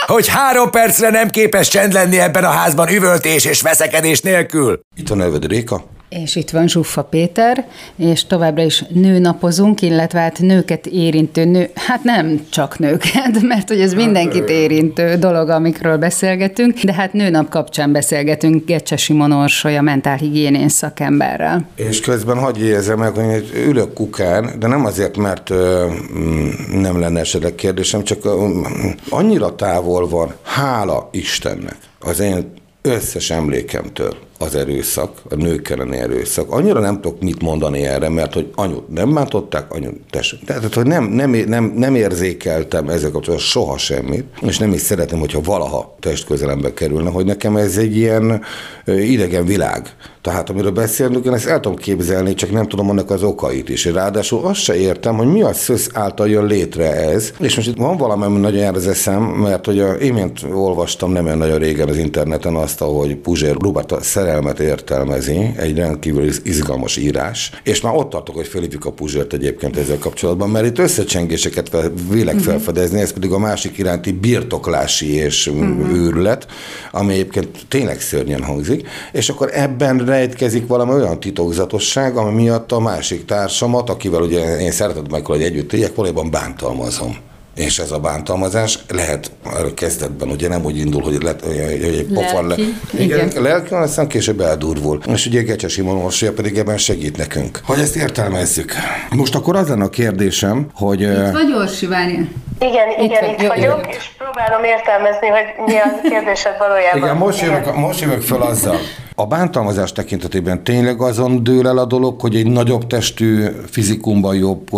Hogy 0.07 0.29
három 0.29 0.71
percre 0.71 1.11
nem 1.11 1.29
képes 1.29 1.69
csend 1.69 1.93
lenni 1.93 2.21
ebben 2.21 2.45
a 2.45 2.51
házban 2.51 2.89
üvöltés 2.89 3.45
és 3.45 3.63
veszekedés 3.63 4.21
nélkül. 4.21 4.81
Itt 4.97 5.11
a 5.11 5.15
neved 5.15 5.47
Réka. 5.47 5.83
És 6.11 6.37
itt 6.37 6.51
van 6.51 6.69
Zsuffa 6.69 7.03
Péter, 7.03 7.67
és 7.97 8.27
továbbra 8.27 8.63
is 8.63 8.85
nőnapozunk, 8.89 9.83
illetve 9.83 10.19
hát 10.21 10.39
nőket 10.39 10.87
érintő 10.87 11.45
nő, 11.45 11.71
hát 11.75 12.03
nem 12.03 12.47
csak 12.49 12.79
nőket, 12.79 13.41
mert 13.49 13.69
hogy 13.69 13.81
ez 13.81 13.95
mindenkit 13.95 14.49
érintő 14.49 15.17
dolog, 15.17 15.49
amikről 15.49 15.97
beszélgetünk, 15.97 16.81
de 16.81 16.93
hát 16.93 17.13
nőnap 17.13 17.49
kapcsán 17.49 17.93
beszélgetünk 17.93 18.65
Gecse 18.65 18.97
Simon 18.97 19.33
Orsolya 19.33 19.83
mentálhigiénén 19.83 20.69
szakemberrel. 20.69 21.69
És 21.75 22.01
közben 22.01 22.39
hagyj 22.39 22.63
érzem 22.63 22.99
meg, 22.99 23.15
hogy 23.15 23.53
ülök 23.67 23.93
kukán, 23.93 24.51
de 24.59 24.67
nem 24.67 24.85
azért, 24.85 25.17
mert 25.17 25.53
mm, 25.53 26.49
nem 26.73 27.01
lenne 27.01 27.21
esetleg 27.21 27.55
kérdésem, 27.55 28.03
csak 28.03 28.25
ö, 28.25 28.61
annyira 29.09 29.55
távol 29.55 30.09
van, 30.09 30.35
hála 30.43 31.09
Istennek, 31.13 31.77
az 32.01 32.21
én 32.21 32.53
összes 32.83 33.31
emlékemtől 33.31 34.29
az 34.43 34.55
erőszak, 34.55 35.23
a 35.31 35.35
nők 35.35 35.69
elleni 35.69 35.97
erőszak. 35.97 36.53
Annyira 36.53 36.81
nem 36.81 37.01
tudok 37.01 37.21
mit 37.21 37.43
mondani 37.43 37.87
erre, 37.87 38.09
mert 38.09 38.35
hogy 38.35 38.51
anyut 38.55 38.89
nem 38.89 39.15
bántották, 39.15 39.73
anyut 39.73 40.01
tessék. 40.11 40.45
Tehát, 40.45 40.75
hogy 40.75 40.87
nem, 40.87 41.05
nem, 41.05 41.31
nem, 41.31 41.73
nem 41.77 41.95
érzékeltem 41.95 42.89
ezzel 42.89 43.11
kapcsolatban 43.11 43.49
soha 43.49 43.79
semmit, 43.79 44.25
és 44.41 44.59
nem 44.59 44.73
is 44.73 44.81
szeretem, 44.81 45.19
hogyha 45.19 45.41
valaha 45.41 45.97
testközelembe 46.01 46.75
kerülne, 46.75 47.11
hogy 47.11 47.25
nekem 47.25 47.57
ez 47.57 47.77
egy 47.77 47.97
ilyen 47.97 48.43
idegen 48.87 49.45
világ. 49.45 49.95
Tehát 50.23 50.51
amiről 50.51 50.71
beszélünk, 50.71 51.25
én 51.25 51.33
ezt 51.33 51.47
el 51.47 51.61
tudom 51.61 51.79
képzelni, 51.79 52.35
csak 52.35 52.51
nem 52.51 52.69
tudom 52.69 52.91
annak 52.91 53.11
az 53.11 53.23
okait 53.23 53.69
is. 53.69 53.85
Ráadásul 53.85 54.45
azt 54.45 54.61
se 54.61 54.77
értem, 54.77 55.17
hogy 55.17 55.27
mi 55.27 55.43
a 55.43 55.53
szösz 55.53 55.89
által 55.93 56.29
jön 56.29 56.47
létre 56.47 56.95
ez. 56.95 57.33
És 57.39 57.57
most 57.57 57.69
itt 57.69 57.77
van 57.77 57.97
valami, 57.97 58.25
ami 58.25 58.39
nagyon 58.39 58.61
jár 58.61 58.75
eszem, 58.75 59.23
mert 59.23 59.67
hogy 59.67 59.79
a, 59.79 59.93
én 59.93 60.33
olvastam 60.53 61.13
nem 61.13 61.25
olyan 61.25 61.39
nagyon 61.39 61.59
régen 61.59 61.89
az 61.89 61.97
interneten 61.97 62.55
azt, 62.55 62.81
ahogy 62.81 63.17
Puzsér 63.17 63.57
Rubata 63.61 64.03
szerelmet 64.31 64.61
értelmezi, 64.61 65.53
egy 65.57 65.77
rendkívül 65.77 66.29
izgalmas 66.43 66.97
írás, 66.97 67.51
és 67.63 67.81
már 67.81 67.95
ott 67.95 68.11
tartok, 68.11 68.35
hogy 68.35 68.47
felhívjuk 68.47 68.85
a 68.85 68.93
Puzsért 68.93 69.33
egyébként 69.33 69.77
ezzel 69.77 69.99
kapcsolatban, 69.99 70.51
mert 70.51 70.67
itt 70.67 70.79
összecsengéseket 70.79 71.71
vélek 72.11 72.35
uh-huh. 72.35 72.51
felfedezni, 72.51 73.01
ez 73.01 73.13
pedig 73.13 73.31
a 73.31 73.39
másik 73.39 73.79
iránti 73.79 74.13
birtoklási 74.13 75.15
és 75.15 75.47
uh-huh. 75.47 75.93
őrület, 75.93 76.47
ami 76.91 77.13
egyébként 77.13 77.49
tényleg 77.69 78.01
szörnyen 78.01 78.43
hangzik, 78.43 78.89
és 79.13 79.29
akkor 79.29 79.51
ebben 79.53 80.05
rejtkezik 80.05 80.67
valami 80.67 80.93
olyan 80.93 81.21
titokzatosság, 81.21 82.17
ami 82.17 82.43
miatt 82.43 82.73
a 82.73 82.81
másik 82.81 83.25
társamat, 83.25 83.91
akivel 83.91 84.23
ugye 84.23 84.61
én 84.61 84.73
szeretett 84.73 85.11
meg, 85.11 85.27
hogy 85.27 85.43
együtt 85.43 85.73
éljek, 85.73 85.95
valójában 85.95 86.31
bántalmazom 86.31 87.29
és 87.61 87.79
ez 87.79 87.91
a 87.91 87.99
bántalmazás 87.99 88.79
lehet 88.89 89.31
kezdetben, 89.75 90.29
ugye 90.29 90.49
nem 90.49 90.65
úgy 90.65 90.77
indul, 90.77 91.03
hogy, 91.03 91.23
le, 91.23 91.37
hogy 91.43 91.95
egy 91.95 92.07
pofar 92.15 92.45
le. 92.45 92.57
Igen, 92.99 93.31
lelki, 93.37 93.75
aztán 93.75 94.09
később 94.09 94.41
eldurvul. 94.41 95.01
És 95.13 95.27
ugye 95.27 95.43
Gecse 95.43 95.69
Simon 95.69 95.97
Orsolya 95.97 96.33
pedig 96.33 96.59
ebben 96.59 96.79
segít 96.79 97.17
nekünk. 97.17 97.61
Hogy 97.65 97.79
ezt 97.79 97.97
értelmezzük. 97.97 98.73
Most 99.11 99.35
akkor 99.35 99.57
az 99.57 99.69
lenne 99.69 99.85
a 99.85 99.91
kérdésem, 99.91 100.67
hogy... 100.73 101.01
Itt 101.01 101.31
vagy 101.33 101.53
Orsi, 101.59 101.87
várjál. 101.87 102.29
Igen, 102.61 102.89
itt 102.91 103.11
igen, 103.11 103.31
itt, 103.31 103.47
vagyok, 103.47 103.87
és 103.89 104.11
próbálom 104.19 104.65
értelmezni, 104.65 105.27
hogy 105.29 105.45
mi 105.67 105.77
a 105.77 106.09
kérdésed 106.09 106.59
valójában. 106.59 106.99
Igen, 106.99 107.17
most 107.17 107.41
jövök, 107.41 107.75
most 107.75 108.01
jövök 108.01 108.23
fel 108.23 108.41
azzal. 108.41 108.77
A 109.15 109.27
bántalmazás 109.27 109.93
tekintetében 109.93 110.65
tényleg 110.65 111.03
azon 111.03 111.45
dől 111.45 111.69
el 111.69 111.79
a 111.79 111.85
dolog, 111.85 112.21
hogy 112.21 112.37
egy 112.37 112.47
nagyobb 112.47 112.87
testű, 112.87 113.47
fizikumban 113.71 114.35
jobb 114.35 114.69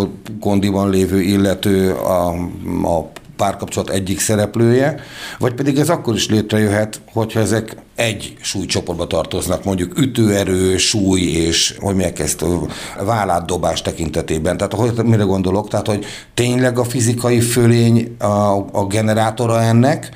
kondiban 0.41 0.91
lévő 0.91 1.21
illető 1.21 1.93
a, 1.95 2.29
a 2.89 3.11
párkapcsolat 3.43 3.91
egyik 3.91 4.21
szereplője, 4.21 5.01
vagy 5.39 5.55
pedig 5.55 5.79
ez 5.79 5.89
akkor 5.89 6.15
is 6.15 6.29
létrejöhet, 6.29 7.01
hogyha 7.13 7.41
ezek 7.41 7.77
egy 7.95 8.37
súlycsoportba 8.41 9.07
tartoznak, 9.07 9.65
mondjuk 9.65 9.99
ütőerő, 9.99 10.77
súly 10.77 11.21
és 11.21 11.77
hogy 11.81 11.95
mi 11.95 12.05
ezt 12.05 12.45
vállátdobás 13.05 13.83
tekintetében. 13.83 14.57
Tehát 14.57 14.73
hogy, 14.73 15.05
mire 15.05 15.23
gondolok? 15.23 15.69
Tehát, 15.69 15.87
hogy 15.87 16.05
tényleg 16.35 16.79
a 16.79 16.85
fizikai 16.85 17.41
fölény 17.41 18.17
a, 18.19 18.57
a 18.73 18.87
generátora 18.87 19.63
ennek, 19.63 20.11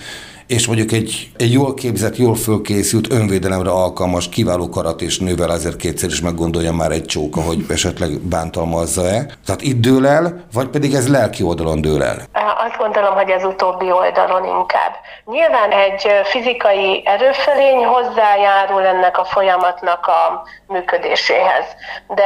és 0.47 0.67
mondjuk 0.67 0.93
egy, 0.93 1.31
egy 1.37 1.53
jól 1.53 1.75
képzett, 1.75 2.17
jól 2.17 2.35
fölkészült, 2.35 3.13
önvédelemre 3.13 3.71
alkalmas, 3.71 4.29
kiváló 4.29 4.69
karat 4.69 5.01
és 5.01 5.19
nővel 5.19 5.51
azért 5.51 5.77
kétszer 5.77 6.09
is 6.09 6.21
meggondolja 6.21 6.73
már 6.73 6.91
egy 6.91 7.05
csóka, 7.05 7.41
hogy 7.41 7.59
esetleg 7.69 8.11
bántalmazza-e. 8.21 9.27
Tehát 9.47 9.63
itt 9.63 9.81
dől 9.81 10.07
el, 10.07 10.45
vagy 10.53 10.69
pedig 10.69 10.95
ez 10.95 11.09
lelki 11.09 11.43
oldalon 11.43 11.81
dől 11.81 12.03
el? 12.03 12.17
Azt 12.67 12.77
gondolom, 12.79 13.15
hogy 13.15 13.31
ez 13.31 13.45
utóbbi 13.45 13.91
oldalon 13.91 14.45
inkább. 14.45 14.93
Nyilván 15.25 15.71
egy 15.71 16.07
fizikai 16.25 17.03
erőfelény 17.05 17.85
hozzájárul 17.85 18.83
ennek 18.83 19.19
a 19.19 19.25
folyamatnak 19.25 20.07
a 20.07 20.43
működéséhez. 20.67 21.65
De 22.09 22.25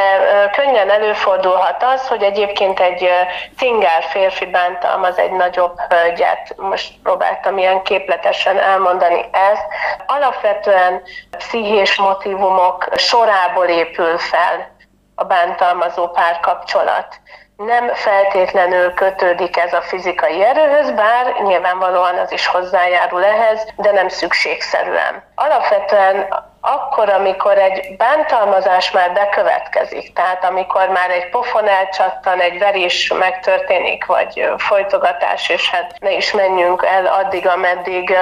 könnyen 0.57 0.91
előfordulhat 0.91 1.83
az, 1.95 2.07
hogy 2.07 2.23
egyébként 2.23 2.81
egy 2.81 3.09
cingár 3.57 4.03
férfi 4.11 4.47
bántalmaz 4.47 5.19
egy 5.19 5.33
nagyobb 5.33 5.79
hölgyet. 5.89 6.55
Most 6.57 6.93
próbáltam 7.03 7.59
ilyen 7.59 7.83
képletesen 8.11 8.59
elmondani 8.59 9.29
ezt. 9.33 9.66
Alapvetően 10.07 11.03
pszichés 11.38 11.96
motivumok 11.96 12.88
sorából 12.96 13.66
épül 13.66 14.18
fel 14.18 14.77
a 15.14 15.25
bántalmazó 15.25 16.09
párkapcsolat 16.09 17.20
nem 17.66 17.94
feltétlenül 17.94 18.94
kötődik 18.94 19.57
ez 19.57 19.73
a 19.73 19.81
fizikai 19.81 20.44
erőhöz, 20.44 20.90
bár 20.90 21.35
nyilvánvalóan 21.42 22.18
az 22.18 22.33
is 22.33 22.46
hozzájárul 22.46 23.25
ehhez, 23.25 23.66
de 23.77 23.92
nem 23.92 24.09
szükségszerűen. 24.09 25.23
Alapvetően 25.35 26.49
akkor, 26.61 27.09
amikor 27.09 27.59
egy 27.59 27.96
bántalmazás 27.96 28.90
már 28.90 29.12
bekövetkezik, 29.12 30.12
tehát 30.12 30.44
amikor 30.44 30.88
már 30.88 31.11
egy 31.11 31.29
pofon 31.29 31.68
elcsattan, 31.68 32.40
egy 32.40 32.59
verés 32.59 33.12
megtörténik, 33.18 34.05
vagy 34.07 34.49
folytogatás, 34.57 35.49
és 35.49 35.70
hát 35.70 35.94
ne 35.99 36.12
is 36.12 36.33
menjünk 36.33 36.85
el 36.85 37.07
addig, 37.07 37.46
ameddig 37.46 38.16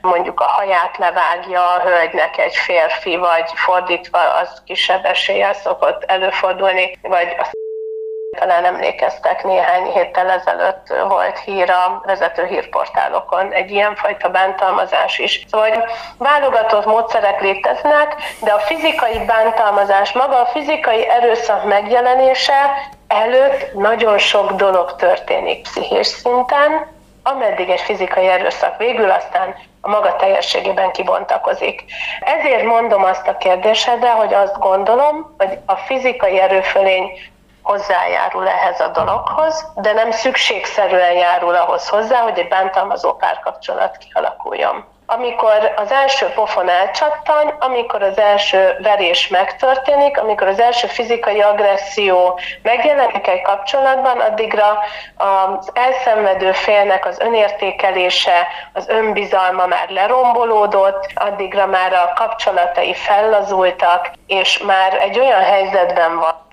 mondjuk 0.00 0.40
a 0.40 0.44
haját 0.44 0.96
levágja 0.98 1.60
a 1.60 1.80
hölgynek 1.80 2.38
egy 2.38 2.56
férfi, 2.56 3.16
vagy 3.16 3.50
fordítva 3.54 4.18
az 4.18 4.62
kisebb 4.64 5.04
eséllyel 5.04 5.54
szokott 5.54 6.04
előfordulni, 6.06 6.98
vagy 7.02 7.36
a 7.38 7.46
talán 8.34 8.64
emlékeztek, 8.64 9.44
néhány 9.44 9.84
héttel 9.84 10.30
ezelőtt 10.30 10.94
volt 11.08 11.38
hír 11.38 11.70
a 11.70 12.02
vezető 12.04 12.46
hírportálokon, 12.46 13.52
egy 13.52 13.70
ilyenfajta 13.70 14.28
bántalmazás 14.28 15.18
is. 15.18 15.44
Szóval 15.50 15.68
hogy 15.68 15.82
válogatott 16.18 16.86
módszerek 16.86 17.40
léteznek, 17.40 18.14
de 18.40 18.52
a 18.52 18.58
fizikai 18.58 19.24
bántalmazás, 19.24 20.12
maga 20.12 20.40
a 20.40 20.46
fizikai 20.46 21.08
erőszak 21.08 21.64
megjelenése 21.64 22.90
előtt 23.08 23.74
nagyon 23.74 24.18
sok 24.18 24.52
dolog 24.52 24.96
történik 24.96 25.62
pszichés 25.62 26.06
szinten, 26.06 26.92
ameddig 27.22 27.70
egy 27.70 27.80
fizikai 27.80 28.26
erőszak 28.26 28.76
végül 28.76 29.10
aztán 29.10 29.54
a 29.80 29.88
maga 29.88 30.16
teljességében 30.16 30.90
kibontakozik. 30.90 31.84
Ezért 32.20 32.64
mondom 32.64 33.04
azt 33.04 33.28
a 33.28 33.36
kérdésedre, 33.36 34.10
hogy 34.10 34.34
azt 34.34 34.58
gondolom, 34.58 35.34
hogy 35.38 35.58
a 35.66 35.76
fizikai 35.76 36.40
erőfölény 36.40 37.10
hozzájárul 37.64 38.48
ehhez 38.48 38.80
a 38.80 38.88
dologhoz, 38.88 39.66
de 39.74 39.92
nem 39.92 40.10
szükségszerűen 40.10 41.12
járul 41.12 41.54
ahhoz 41.54 41.88
hozzá, 41.88 42.18
hogy 42.18 42.38
egy 42.38 42.48
bántalmazó 42.48 43.12
párkapcsolat 43.12 43.96
kialakuljon. 43.96 44.84
Amikor 45.06 45.72
az 45.76 45.92
első 45.92 46.26
pofon 46.26 46.68
elcsattan, 46.68 47.54
amikor 47.60 48.02
az 48.02 48.18
első 48.18 48.76
verés 48.82 49.28
megtörténik, 49.28 50.18
amikor 50.18 50.46
az 50.46 50.60
első 50.60 50.86
fizikai 50.86 51.40
agresszió 51.40 52.38
megjelenik 52.62 53.26
egy 53.26 53.42
kapcsolatban, 53.42 54.20
addigra 54.20 54.78
az 55.16 55.70
elszenvedő 55.74 56.52
félnek 56.52 57.06
az 57.06 57.20
önértékelése, 57.20 58.46
az 58.72 58.88
önbizalma 58.88 59.66
már 59.66 59.88
lerombolódott, 59.88 61.06
addigra 61.14 61.66
már 61.66 61.92
a 61.92 62.12
kapcsolatai 62.14 62.94
fellazultak, 62.94 64.10
és 64.26 64.58
már 64.58 64.94
egy 64.94 65.18
olyan 65.18 65.42
helyzetben 65.42 66.18
van, 66.18 66.43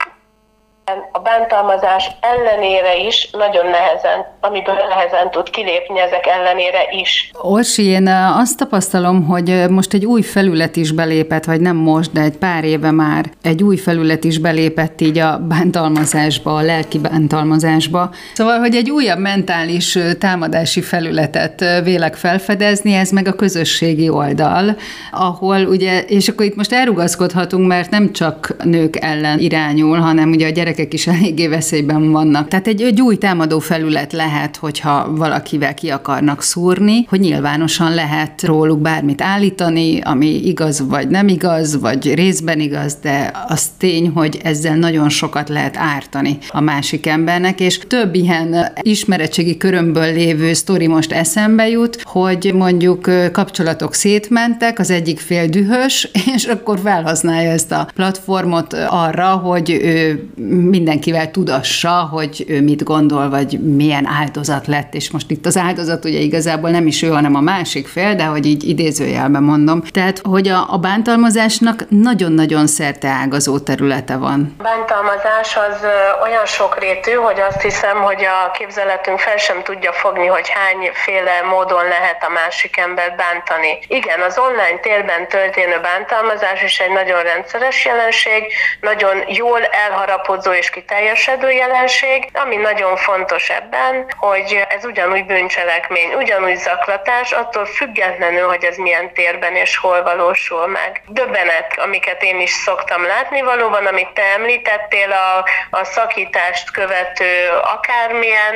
a 1.11 1.19
bántalmazás 1.19 2.11
ellenére 2.21 2.97
is 3.07 3.29
nagyon 3.31 3.65
nehezen, 3.65 4.25
amiből 4.39 4.75
nehezen 4.89 5.31
tud 5.31 5.49
kilépni 5.49 5.99
ezek 5.99 6.27
ellenére 6.27 6.87
is. 7.01 7.31
Orsi, 7.41 7.85
én 7.85 8.07
azt 8.37 8.57
tapasztalom, 8.57 9.25
hogy 9.25 9.65
most 9.69 9.93
egy 9.93 10.05
új 10.05 10.21
felület 10.21 10.75
is 10.75 10.91
belépett, 10.91 11.45
vagy 11.45 11.61
nem 11.61 11.75
most, 11.75 12.11
de 12.11 12.21
egy 12.21 12.37
pár 12.37 12.63
éve 12.63 12.91
már 12.91 13.25
egy 13.43 13.63
új 13.63 13.77
felület 13.77 14.23
is 14.23 14.37
belépett 14.37 15.01
így 15.01 15.17
a 15.17 15.37
bántalmazásba, 15.37 16.55
a 16.55 16.61
lelki 16.61 16.99
bántalmazásba. 16.99 18.09
Szóval, 18.33 18.59
hogy 18.59 18.75
egy 18.75 18.89
újabb 18.89 19.19
mentális 19.19 19.97
támadási 20.19 20.81
felületet 20.81 21.63
vélek 21.83 22.15
felfedezni, 22.15 22.93
ez 22.93 23.09
meg 23.09 23.27
a 23.27 23.33
közösségi 23.33 24.09
oldal, 24.09 24.75
ahol 25.11 25.65
ugye, 25.65 26.01
és 26.01 26.27
akkor 26.27 26.45
itt 26.45 26.55
most 26.55 26.73
elrugaszkodhatunk, 26.73 27.67
mert 27.67 27.89
nem 27.89 28.11
csak 28.13 28.55
nők 28.63 28.97
ellen 29.01 29.39
irányul, 29.39 29.97
hanem 29.97 30.29
ugye 30.29 30.47
a 30.47 30.49
gyerekek 30.49 30.70
gyerekek 30.71 30.93
is 30.93 31.07
eléggé 31.17 31.47
veszélyben 31.47 32.11
vannak. 32.11 32.47
Tehát 32.47 32.67
egy, 32.67 32.81
egy 32.81 33.01
új 33.01 33.17
támadó 33.17 33.59
felület 33.59 34.13
lehet, 34.13 34.55
hogyha 34.55 35.15
valakivel 35.15 35.73
ki 35.73 35.89
akarnak 35.89 36.41
szúrni, 36.41 37.05
hogy 37.09 37.19
nyilvánosan 37.19 37.93
lehet 37.93 38.43
róluk 38.43 38.79
bármit 38.79 39.21
állítani, 39.21 39.99
ami 40.01 40.47
igaz 40.47 40.87
vagy 40.87 41.07
nem 41.07 41.27
igaz, 41.27 41.79
vagy 41.79 42.13
részben 42.13 42.59
igaz, 42.59 42.97
de 43.01 43.31
az 43.47 43.69
tény, 43.77 44.09
hogy 44.09 44.39
ezzel 44.43 44.75
nagyon 44.75 45.09
sokat 45.09 45.49
lehet 45.49 45.77
ártani 45.77 46.37
a 46.49 46.61
másik 46.61 47.07
embernek, 47.07 47.59
és 47.59 47.77
több 47.77 48.15
ilyen 48.15 48.55
ismeretségi 48.81 49.57
körömből 49.57 50.13
lévő 50.13 50.53
sztori 50.53 50.87
most 50.87 51.11
eszembe 51.11 51.69
jut, 51.69 52.01
hogy 52.03 52.51
mondjuk 52.53 53.09
kapcsolatok 53.31 53.93
szétmentek, 53.93 54.79
az 54.79 54.89
egyik 54.89 55.19
fél 55.19 55.47
dühös, 55.47 56.09
és 56.35 56.45
akkor 56.45 56.79
felhasználja 56.79 57.51
ezt 57.51 57.71
a 57.71 57.87
platformot 57.95 58.73
arra, 58.89 59.35
hogy 59.35 59.69
ő 59.69 60.29
mindenkivel 60.69 61.31
tudassa, 61.31 61.89
hogy 62.11 62.45
ő 62.47 62.61
mit 62.61 62.83
gondol, 62.83 63.29
vagy 63.29 63.59
milyen 63.75 64.05
áldozat 64.05 64.67
lett, 64.67 64.93
és 64.93 65.11
most 65.11 65.31
itt 65.31 65.45
az 65.45 65.57
áldozat 65.57 66.05
ugye 66.05 66.19
igazából 66.19 66.69
nem 66.69 66.87
is 66.87 67.01
ő, 67.01 67.09
hanem 67.09 67.35
a 67.35 67.39
másik 67.39 67.87
fél, 67.87 68.15
de 68.15 68.23
hogy 68.23 68.45
így 68.45 68.63
idézőjelben 68.69 69.43
mondom. 69.43 69.81
Tehát, 69.81 70.21
hogy 70.23 70.47
a, 70.47 70.73
a 70.73 70.77
bántalmazásnak 70.77 71.85
nagyon-nagyon 71.89 72.67
szerte 72.67 73.07
ágazó 73.07 73.59
területe 73.59 74.17
van. 74.17 74.55
A 74.57 74.63
bántalmazás 74.63 75.57
az 75.69 75.77
olyan 76.23 76.45
sokrétű, 76.45 77.11
hogy 77.11 77.39
azt 77.49 77.61
hiszem, 77.61 77.97
hogy 78.01 78.23
a 78.23 78.51
képzeletünk 78.51 79.19
fel 79.19 79.37
sem 79.37 79.63
tudja 79.63 79.93
fogni, 79.93 80.27
hogy 80.27 80.47
hányféle 80.49 81.41
módon 81.49 81.83
lehet 81.83 82.19
a 82.27 82.31
másik 82.31 82.77
embert 82.77 83.15
bántani. 83.15 83.79
Igen, 83.87 84.19
az 84.27 84.37
online 84.47 84.79
térben 84.81 85.27
történő 85.27 85.77
bántalmazás 85.81 86.63
is 86.63 86.79
egy 86.79 86.91
nagyon 86.91 87.21
rendszeres 87.21 87.85
jelenség, 87.85 88.41
nagyon 88.81 89.15
jól 89.27 89.61
elharapódzó 89.87 90.50
és 90.55 90.69
kiteljesedő 90.69 91.51
jelenség, 91.51 92.29
ami 92.33 92.55
nagyon 92.55 92.95
fontos 92.95 93.49
ebben, 93.49 94.05
hogy 94.17 94.65
ez 94.69 94.85
ugyanúgy 94.85 95.25
bűncselekmény, 95.25 96.13
ugyanúgy 96.13 96.57
zaklatás, 96.57 97.31
attól 97.31 97.65
függetlenül, 97.65 98.47
hogy 98.47 98.63
ez 98.63 98.77
milyen 98.77 99.13
térben 99.13 99.55
és 99.55 99.77
hol 99.77 100.03
valósul 100.03 100.67
meg. 100.67 101.01
Döbbenet, 101.07 101.79
amiket 101.79 102.23
én 102.23 102.39
is 102.39 102.51
szoktam 102.51 103.05
látni, 103.05 103.41
valóban, 103.41 103.85
amit 103.85 104.13
te 104.13 104.23
említettél, 104.23 105.11
a, 105.11 105.45
a 105.77 105.83
szakítást 105.83 106.71
követő 106.71 107.47
akármilyen 107.63 108.55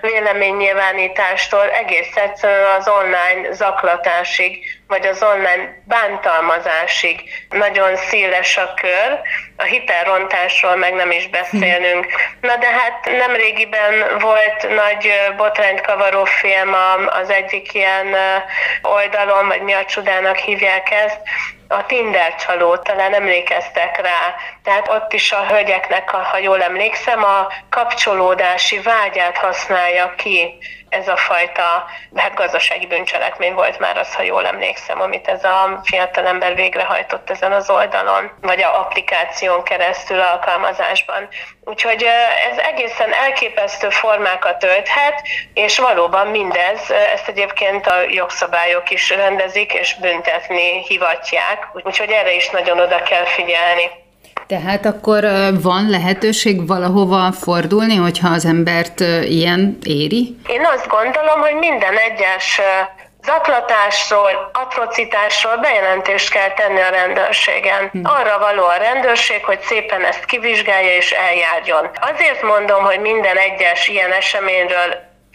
véleménynyilvánítástól 0.00 1.70
egész 1.70 2.16
egyszerűen 2.16 2.74
az 2.78 2.88
online 2.88 3.52
zaklatásig 3.52 4.78
vagy 4.88 5.06
az 5.06 5.22
online 5.22 5.82
bántalmazásig 5.84 7.22
nagyon 7.48 7.96
széles 7.96 8.56
a 8.56 8.74
kör, 8.74 9.20
a 9.60 9.64
hitelrontásról 9.64 10.76
meg 10.76 10.94
nem 10.94 11.10
is 11.10 11.28
beszélnünk. 11.28 12.06
Na 12.40 12.56
de 12.56 12.66
hát 12.66 13.04
nemrégiben 13.18 14.18
volt 14.20 14.74
nagy 14.74 15.12
botrányt 15.36 15.80
kavaró 15.80 16.24
film 16.24 16.74
az 17.20 17.30
egyik 17.30 17.74
ilyen 17.74 18.16
oldalon, 18.82 19.46
vagy 19.46 19.62
mi 19.62 19.72
a 19.72 19.84
csodának 19.84 20.36
hívják 20.36 20.90
ezt, 20.90 21.20
a 21.68 21.86
Tinder 21.86 22.34
csaló, 22.34 22.76
talán 22.76 23.14
emlékeztek 23.14 24.00
rá. 24.00 24.34
Tehát 24.62 24.88
ott 24.88 25.12
is 25.12 25.32
a 25.32 25.46
hölgyeknek, 25.46 26.10
ha 26.10 26.38
jól 26.38 26.62
emlékszem, 26.62 27.24
a 27.24 27.46
kapcsolódási 27.70 28.80
vágyát 28.80 29.36
használja 29.36 30.14
ki 30.14 30.58
ez 30.88 31.08
a 31.08 31.16
fajta, 31.16 31.84
hát 32.14 32.34
gazdasági 32.34 32.86
bűncselekmény 32.86 33.54
volt 33.54 33.78
már 33.78 33.96
az, 33.96 34.14
ha 34.14 34.22
jól 34.22 34.46
emlékszem, 34.46 35.00
amit 35.00 35.28
ez 35.28 35.44
a 35.44 35.80
fiatalember 35.84 36.54
végrehajtott 36.54 37.30
ezen 37.30 37.52
az 37.52 37.70
oldalon, 37.70 38.30
vagy 38.40 38.62
a 38.62 38.80
applikáción 38.80 39.62
keresztül 39.62 40.20
alkalmazásban. 40.20 41.28
Úgyhogy 41.68 42.06
ez 42.50 42.58
egészen 42.58 43.12
elképesztő 43.12 43.88
formákat 43.88 44.64
ölthet, 44.64 45.22
és 45.54 45.78
valóban 45.78 46.26
mindez, 46.26 46.80
ezt 47.14 47.28
egyébként 47.28 47.86
a 47.86 47.94
jogszabályok 48.10 48.90
is 48.90 49.10
rendezik, 49.10 49.72
és 49.72 49.96
büntetni 50.00 50.82
hivatják, 50.88 51.68
úgyhogy 51.84 52.10
erre 52.10 52.34
is 52.34 52.50
nagyon 52.50 52.80
oda 52.80 53.02
kell 53.02 53.24
figyelni. 53.24 53.90
Tehát 54.46 54.86
akkor 54.86 55.24
van 55.62 55.88
lehetőség 55.90 56.66
valahova 56.66 57.32
fordulni, 57.32 57.96
hogyha 57.96 58.28
az 58.28 58.44
embert 58.44 59.00
ilyen 59.22 59.78
éri? 59.82 60.36
Én 60.46 60.66
azt 60.74 60.88
gondolom, 60.88 61.40
hogy 61.40 61.54
minden 61.54 61.96
egyes 61.96 62.60
zaklatásról, 63.28 64.50
atrocitásról 64.52 65.56
bejelentést 65.56 66.30
kell 66.30 66.52
tenni 66.52 66.80
a 66.80 66.88
rendőrségen. 66.88 67.88
Hm. 67.92 68.04
Arra 68.04 68.38
való 68.38 68.64
a 68.64 68.76
rendőrség, 68.76 69.44
hogy 69.44 69.60
szépen 69.60 70.04
ezt 70.04 70.24
kivizsgálja 70.24 70.92
és 70.96 71.10
eljárjon. 71.12 71.90
Azért 72.00 72.42
mondom, 72.42 72.84
hogy 72.84 73.00
minden 73.00 73.36
egyes 73.36 73.88
ilyen 73.88 74.12
eseményről 74.12 74.90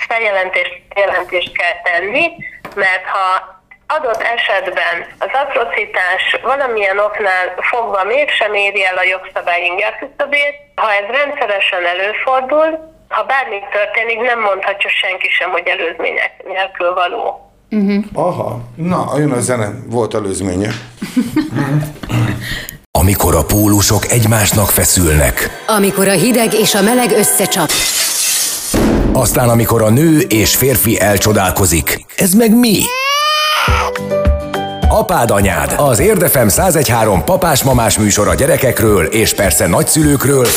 feljelentést, 0.08 0.82
jelentést 0.95 1.58
kell 1.58 1.82
tenni, 1.84 2.32
mert 2.75 3.06
ha 3.06 3.51
adott 3.88 4.21
esetben 4.21 4.95
az 5.19 5.29
atrocitás 5.34 6.38
valamilyen 6.41 6.99
oknál 6.99 7.56
fogva 7.58 8.03
mégsem 8.03 8.53
éri 8.53 8.86
el 8.86 8.97
a 8.97 9.03
jogszabály 9.03 9.63
inger 9.63 9.95
küszöbét, 9.97 10.56
ha 10.75 10.93
ez 10.93 11.15
rendszeresen 11.17 11.86
előfordul, 11.86 12.91
ha 13.10 13.23
bármi 13.23 13.60
történik, 13.71 14.19
nem 14.19 14.39
mondhatja 14.39 14.89
senki 14.89 15.29
sem, 15.29 15.49
hogy 15.51 15.67
előzmények 15.67 16.32
nélkül 16.43 16.93
való. 16.93 17.53
Uh-huh. 17.73 18.03
Aha, 18.13 18.62
na, 18.75 19.12
jön 19.17 19.31
a 19.31 19.39
zene, 19.39 19.73
volt 19.89 20.13
előzménye. 20.13 20.71
Amikor 22.99 23.36
a 23.36 23.43
pólusok 23.45 24.12
egymásnak 24.12 24.69
feszülnek. 24.69 25.49
Amikor 25.67 26.07
a 26.07 26.12
hideg 26.12 26.53
és 26.53 26.75
a 26.75 26.81
meleg 26.81 27.12
összecsap. 27.12 27.69
Aztán 29.12 29.49
amikor 29.49 29.81
a 29.81 29.89
nő 29.89 30.19
és 30.19 30.55
férfi 30.55 30.99
elcsodálkozik. 30.99 32.05
Ez 32.15 32.33
meg 32.33 32.57
mi? 32.57 32.79
Apád 34.89 35.31
anyád, 35.31 35.73
az 35.77 35.99
Érdefem 35.99 36.47
1013 36.47 37.23
papás-mamás 37.23 37.97
műsor 37.97 38.27
a 38.27 38.36
gyerekekről 38.36 39.05
és 39.05 39.33
persze 39.33 39.67
nagyszülőkről, 39.67 40.47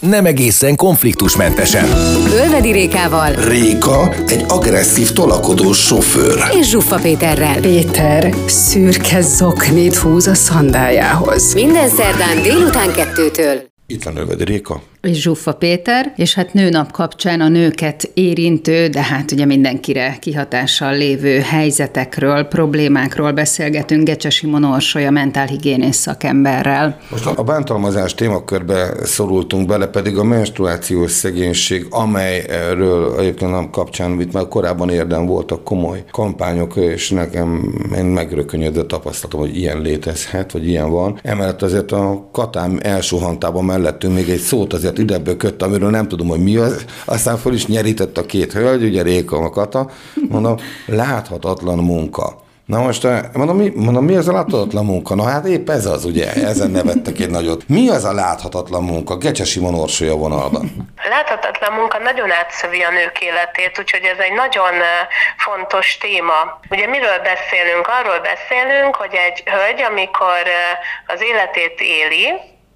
nem 0.00 0.26
egészen 0.26 0.76
konfliktusmentesen. 0.76 1.84
Ölvedi 2.32 2.72
Rékával 2.72 3.32
Réka 3.32 4.14
egy 4.26 4.44
agresszív 4.48 5.12
tolakodó 5.12 5.72
sofőr. 5.72 6.42
és 6.60 6.68
Zsuffa 6.68 6.96
Péterrel. 6.96 7.60
Péter 7.60 8.34
szürke 8.46 9.20
zoknit 9.20 9.96
húz 9.96 10.26
a 10.26 10.34
szandájához. 10.34 11.54
Minden 11.54 11.88
szerdán 11.88 12.42
délután 12.42 12.92
kettőtől. 12.92 13.68
Itt 13.86 14.02
van 14.02 14.16
Ölvedi 14.16 14.44
Réka. 14.44 14.82
És 15.02 15.20
Zsuffa 15.20 15.52
Péter, 15.52 16.12
és 16.16 16.34
hát 16.34 16.52
nőnap 16.52 16.92
kapcsán 16.92 17.40
a 17.40 17.48
nőket 17.48 18.10
érintő, 18.14 18.86
de 18.86 19.02
hát 19.02 19.32
ugye 19.32 19.44
mindenkire 19.44 20.16
kihatással 20.20 20.96
lévő 20.96 21.38
helyzetekről, 21.38 22.44
problémákról 22.44 23.32
beszélgetünk 23.32 24.04
Gecse 24.06 24.30
Simon 24.30 24.64
Orsolya 24.64 25.10
mentálhigiénész 25.10 25.96
szakemberrel. 25.96 26.98
Most 27.10 27.26
a 27.26 27.42
bántalmazás 27.42 28.14
témakörbe 28.14 28.94
szorultunk 29.02 29.68
bele, 29.68 29.86
pedig 29.86 30.18
a 30.18 30.24
menstruációs 30.24 31.10
szegénység, 31.10 31.86
amelyről 31.90 33.18
egyébként 33.18 33.52
a 33.52 33.70
kapcsán 33.70 34.20
itt 34.20 34.32
már 34.32 34.48
korábban 34.48 34.90
érdem 34.90 35.26
voltak 35.26 35.64
komoly 35.64 36.04
kampányok, 36.10 36.76
és 36.76 37.10
nekem 37.10 37.74
én 37.96 38.04
megrökönyödött 38.04 38.88
tapasztalatom, 38.88 39.40
hogy 39.40 39.56
ilyen 39.56 39.80
létezhet, 39.80 40.52
vagy 40.52 40.68
ilyen 40.68 40.90
van. 40.90 41.18
Emellett 41.22 41.62
azért 41.62 41.92
a 41.92 42.28
katám 42.32 42.78
elsuhantában 42.82 43.64
mellettünk 43.64 44.14
még 44.14 44.28
egy 44.28 44.38
szót 44.38 44.72
azért 44.72 44.88
ide 44.98 45.18
bökött, 45.18 45.62
amiről 45.62 45.90
nem 45.90 46.08
tudom, 46.08 46.28
hogy 46.28 46.42
mi 46.42 46.56
az. 46.56 46.84
Aztán 47.04 47.36
föl 47.36 47.54
is 47.54 47.66
nyerített 47.66 48.18
a 48.18 48.26
két 48.26 48.52
hölgy, 48.52 48.84
ugye 48.84 49.02
Réka, 49.02 49.36
a 49.36 49.50
Kata. 49.50 49.90
Mondom, 50.28 50.56
láthatatlan 50.86 51.78
munka. 51.78 52.48
Na 52.70 52.78
most, 52.82 53.04
eh, 53.04 53.20
mondom 53.32 53.56
mi, 53.56 53.72
mondom, 53.74 54.04
mi 54.04 54.16
az 54.16 54.28
a 54.28 54.32
láthatatlan 54.32 54.84
munka? 54.84 55.14
Na 55.14 55.24
hát 55.24 55.46
épp 55.46 55.68
ez 55.68 55.86
az, 55.86 56.04
ugye, 56.04 56.32
ezen 56.32 56.70
nevettek 56.70 57.18
egy 57.18 57.30
nagyot. 57.30 57.68
Mi 57.68 57.88
az 57.88 58.04
a 58.04 58.12
láthatatlan 58.12 58.84
munka? 58.84 59.16
Gecse 59.16 59.44
Simon 59.44 59.74
Orsolya 59.74 60.14
vonalban. 60.14 60.64
Láthatatlan 61.08 61.72
munka 61.72 61.98
nagyon 61.98 62.30
átszövi 62.30 62.82
a 62.82 62.90
nők 62.90 63.20
életét, 63.20 63.78
úgyhogy 63.78 64.04
ez 64.04 64.18
egy 64.18 64.32
nagyon 64.32 64.74
eh, 64.74 65.06
fontos 65.36 65.98
téma. 66.00 66.38
Ugye 66.70 66.86
miről 66.86 67.18
beszélünk? 67.32 67.86
Arról 67.98 68.20
beszélünk, 68.32 68.94
hogy 69.02 69.14
egy 69.26 69.38
hölgy, 69.52 69.80
amikor 69.90 70.42
eh, 70.44 71.14
az 71.14 71.20
életét 71.30 71.76
éli, 71.98 72.26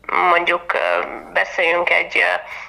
mondjuk 0.07 0.73
beszéljünk 1.33 1.91
egy 1.91 2.25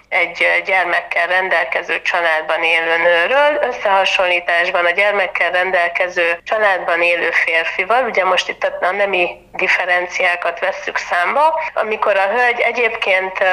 egy 0.09 0.61
gyermekkel 0.65 1.27
rendelkező 1.27 2.01
családban 2.01 2.63
élő 2.63 2.97
nőről, 2.97 3.59
összehasonlításban 3.61 4.85
a 4.85 4.89
gyermekkel 4.89 5.51
rendelkező 5.51 6.39
családban 6.43 7.01
élő 7.01 7.31
férfival, 7.31 8.03
ugye 8.03 8.25
most 8.25 8.49
itt 8.49 8.63
a 8.81 8.91
nemi 8.91 9.27
differenciákat 9.53 10.59
vesszük 10.59 10.97
számba, 10.97 11.61
amikor 11.73 12.17
a 12.17 12.27
hölgy 12.27 12.59
egyébként 12.59 13.43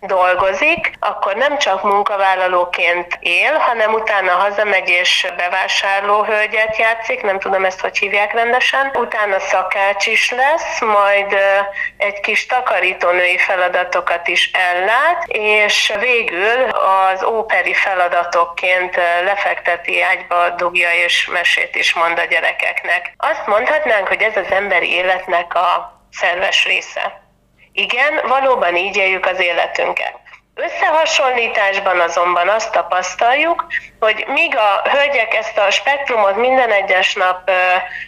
dolgozik, 0.00 0.92
akkor 0.98 1.34
nem 1.34 1.58
csak 1.58 1.82
munkavállalóként 1.82 3.18
él, 3.20 3.52
hanem 3.52 3.92
utána 3.92 4.32
hazamegy 4.32 4.88
és 4.88 5.26
bevásárló 5.36 6.26
játszik, 6.78 7.22
nem 7.22 7.38
tudom 7.38 7.64
ezt, 7.64 7.80
hogy 7.80 7.98
hívják 7.98 8.32
rendesen, 8.32 8.90
utána 8.94 9.38
szakács 9.38 10.06
is 10.06 10.30
lesz, 10.30 10.80
majd 10.80 11.36
egy 11.96 12.20
kis 12.20 12.46
takarítónői 12.46 13.38
feladatokat 13.38 14.28
is 14.28 14.50
ellát, 14.52 15.24
és 15.26 15.92
végül 16.00 16.70
az 16.70 17.24
óperi 17.24 17.74
feladatokként 17.74 18.96
lefekteti 19.24 20.02
ágyba, 20.02 20.50
dugja 20.50 20.90
és 21.04 21.26
mesét 21.26 21.76
is 21.76 21.94
mond 21.94 22.18
a 22.18 22.24
gyerekeknek. 22.24 23.12
Azt 23.16 23.46
mondhatnánk, 23.46 24.08
hogy 24.08 24.22
ez 24.22 24.36
az 24.36 24.50
emberi 24.50 24.92
életnek 24.92 25.54
a 25.54 26.00
szerves 26.10 26.64
része. 26.64 27.26
Igen, 27.78 28.20
valóban 28.28 28.76
így 28.76 28.96
éljük 28.96 29.26
az 29.26 29.40
életünket. 29.40 30.14
Összehasonlításban 30.54 32.00
azonban 32.00 32.48
azt 32.48 32.72
tapasztaljuk, 32.72 33.66
hogy 34.00 34.24
míg 34.28 34.56
a 34.56 34.88
hölgyek 34.88 35.34
ezt 35.34 35.58
a 35.58 35.70
spektrumot 35.70 36.36
minden 36.36 36.70
egyes 36.70 37.14
nap 37.14 37.50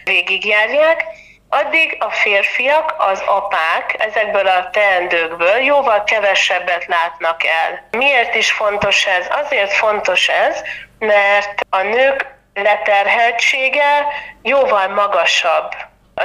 végigjárják, 0.03 1.05
addig 1.49 1.97
a 1.99 2.09
férfiak, 2.09 2.95
az 2.97 3.23
apák 3.25 3.95
ezekből 3.97 4.47
a 4.47 4.69
teendőkből 4.69 5.57
jóval 5.57 6.03
kevesebbet 6.03 6.85
látnak 6.85 7.43
el. 7.45 7.87
Miért 7.91 8.35
is 8.35 8.51
fontos 8.51 9.05
ez? 9.05 9.27
Azért 9.43 9.73
fontos 9.73 10.29
ez, 10.29 10.61
mert 10.99 11.61
a 11.69 11.81
nők 11.81 12.25
leterheltsége 12.53 14.07
jóval 14.41 14.87
magasabb 14.87 15.71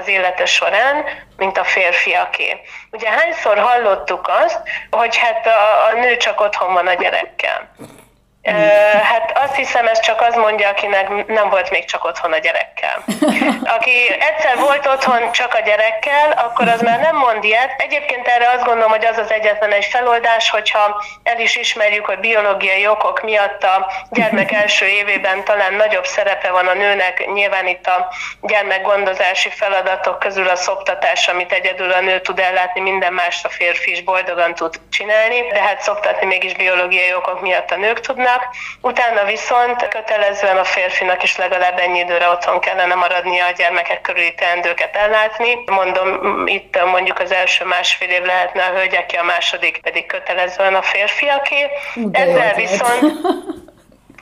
az 0.01 0.09
élete 0.09 0.47
során, 0.47 1.05
mint 1.37 1.59
a 1.59 1.65
férfiaké. 1.65 2.61
Ugye 2.91 3.11
hányszor 3.11 3.59
hallottuk 3.59 4.29
azt, 4.29 4.61
hogy 4.91 5.17
hát 5.17 5.47
a, 5.47 5.87
a 5.87 6.01
nő 6.01 6.17
csak 6.17 6.41
otthon 6.41 6.73
van 6.73 6.87
a 6.87 6.95
gyerekkel. 6.95 7.71
Hát 9.03 9.39
azt 9.39 9.55
hiszem, 9.55 9.87
ez 9.87 10.01
csak 10.01 10.21
az 10.21 10.35
mondja, 10.35 10.69
akinek 10.69 11.27
nem 11.27 11.49
volt 11.49 11.71
még 11.71 11.85
csak 11.85 12.05
otthon 12.05 12.33
a 12.33 12.39
gyerekkel. 12.39 13.05
Aki 13.77 14.11
egyszer 14.19 14.59
volt 14.59 14.87
otthon 14.87 15.33
csak 15.33 15.55
a 15.55 15.61
gyerekkel, 15.61 16.31
akkor 16.31 16.69
az 16.69 16.81
már 16.81 17.01
nem 17.01 17.17
mond 17.17 17.45
ilyet. 17.45 17.75
Egyébként 17.79 18.29
erre 18.29 18.51
azt 18.51 18.65
gondolom, 18.65 18.91
hogy 18.91 19.05
az 19.05 19.19
az 19.19 19.31
egyetlen 19.31 19.73
egy 19.73 19.85
feloldás, 19.85 20.51
hogyha 20.51 21.03
el 21.23 21.41
is 21.41 21.57
ismerjük, 21.57 22.05
hogy 22.05 22.19
biológiai 22.19 22.87
okok 22.87 23.23
miatt 23.23 23.65
a 23.65 23.91
gyermek 24.11 24.53
első 24.63 24.87
évében 24.87 25.45
talán 25.45 25.75
nagyobb 25.75 26.07
szerepe 26.07 26.51
van 26.51 26.67
a 26.67 26.75
nőnek, 26.75 27.33
nyilván 27.33 27.67
itt 27.67 27.87
a 27.87 28.09
gyermekgondozási 28.43 29.49
feladatok 29.51 30.19
közül 30.19 30.49
a 30.49 30.57
szoptatás, 30.57 31.29
amit 31.29 31.53
egyedül 31.53 31.91
a 31.93 32.01
nő 32.01 32.21
tud 32.21 32.39
ellátni, 32.39 32.81
minden 32.81 33.13
mást 33.13 33.45
a 33.45 33.49
férfi 33.49 33.91
is 33.91 34.03
boldogan 34.03 34.55
tud 34.55 34.81
csinálni, 34.91 35.41
de 35.53 35.63
hát 35.63 35.81
szoptatni 35.81 36.27
mégis 36.27 36.55
biológiai 36.55 37.15
okok 37.15 37.41
miatt 37.41 37.71
a 37.71 37.77
nők 37.77 38.01
tudnak 38.01 38.36
férfinak, 38.37 38.55
utána 38.81 39.25
viszont 39.25 39.89
kötelezően 39.89 40.57
a 40.57 40.65
férfinak 40.65 41.23
is 41.23 41.37
legalább 41.37 41.79
ennyi 41.79 41.99
időre 41.99 42.29
otthon 42.29 42.61
kellene 42.61 42.95
maradnia 42.95 43.47
a 43.47 43.51
gyermekek 43.51 44.01
körüli 44.01 44.35
teendőket 44.35 44.97
ellátni. 44.97 45.59
Mondom, 45.67 46.47
itt 46.47 46.85
mondjuk 46.85 47.19
az 47.19 47.33
első 47.33 47.65
másfél 47.65 48.09
év 48.09 48.23
lehetne 48.25 48.65
a 48.65 48.75
hölgyeké, 48.75 49.17
a 49.17 49.23
második 49.23 49.81
pedig 49.83 50.07
kötelezően 50.07 50.75
a 50.75 50.83
férfiaké. 50.83 51.71
De 51.95 52.19
Ezzel 52.19 52.55
viszont 52.55 53.13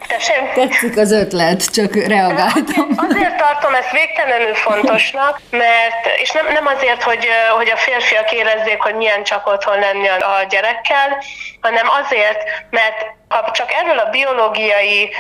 Tessék? 0.07 0.53
Tetszik 0.55 0.97
az 0.97 1.13
ötlet, 1.13 1.73
csak 1.73 1.95
reagáltam. 1.95 2.89
Azért, 2.97 3.15
azért 3.15 3.37
tartom 3.37 3.75
ezt 3.75 3.91
végtelenül 3.91 4.55
fontosnak, 4.55 5.41
mert, 5.51 6.07
és 6.17 6.31
nem, 6.31 6.47
nem 6.53 6.67
azért, 6.67 7.03
hogy, 7.03 7.29
hogy 7.57 7.71
a 7.71 7.77
férfiak 7.77 8.33
érezzék, 8.33 8.83
hogy 8.83 8.95
milyen 8.95 9.23
csak 9.23 9.47
otthon 9.47 9.79
lenni 9.79 10.09
a, 10.09 10.15
a 10.15 10.45
gyerekkel, 10.49 11.23
hanem 11.61 11.87
azért, 12.03 12.43
mert 12.71 13.07
ha 13.29 13.51
csak 13.51 13.73
erről 13.73 13.99
a 13.99 14.11
biológiai 14.11 15.11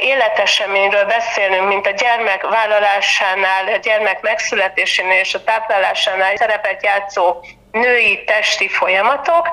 életeseményről 0.00 1.04
beszélünk, 1.04 1.68
mint 1.68 1.86
a 1.86 1.90
gyermek 1.90 2.42
vállalásánál, 2.42 3.66
a 3.74 3.76
gyermek 3.76 4.20
megszületésénél 4.20 5.18
és 5.18 5.34
a 5.34 5.44
táplálásánál 5.44 6.36
szerepet 6.36 6.84
játszó 6.84 7.44
női 7.72 8.24
testi 8.24 8.68
folyamatok, 8.68 9.48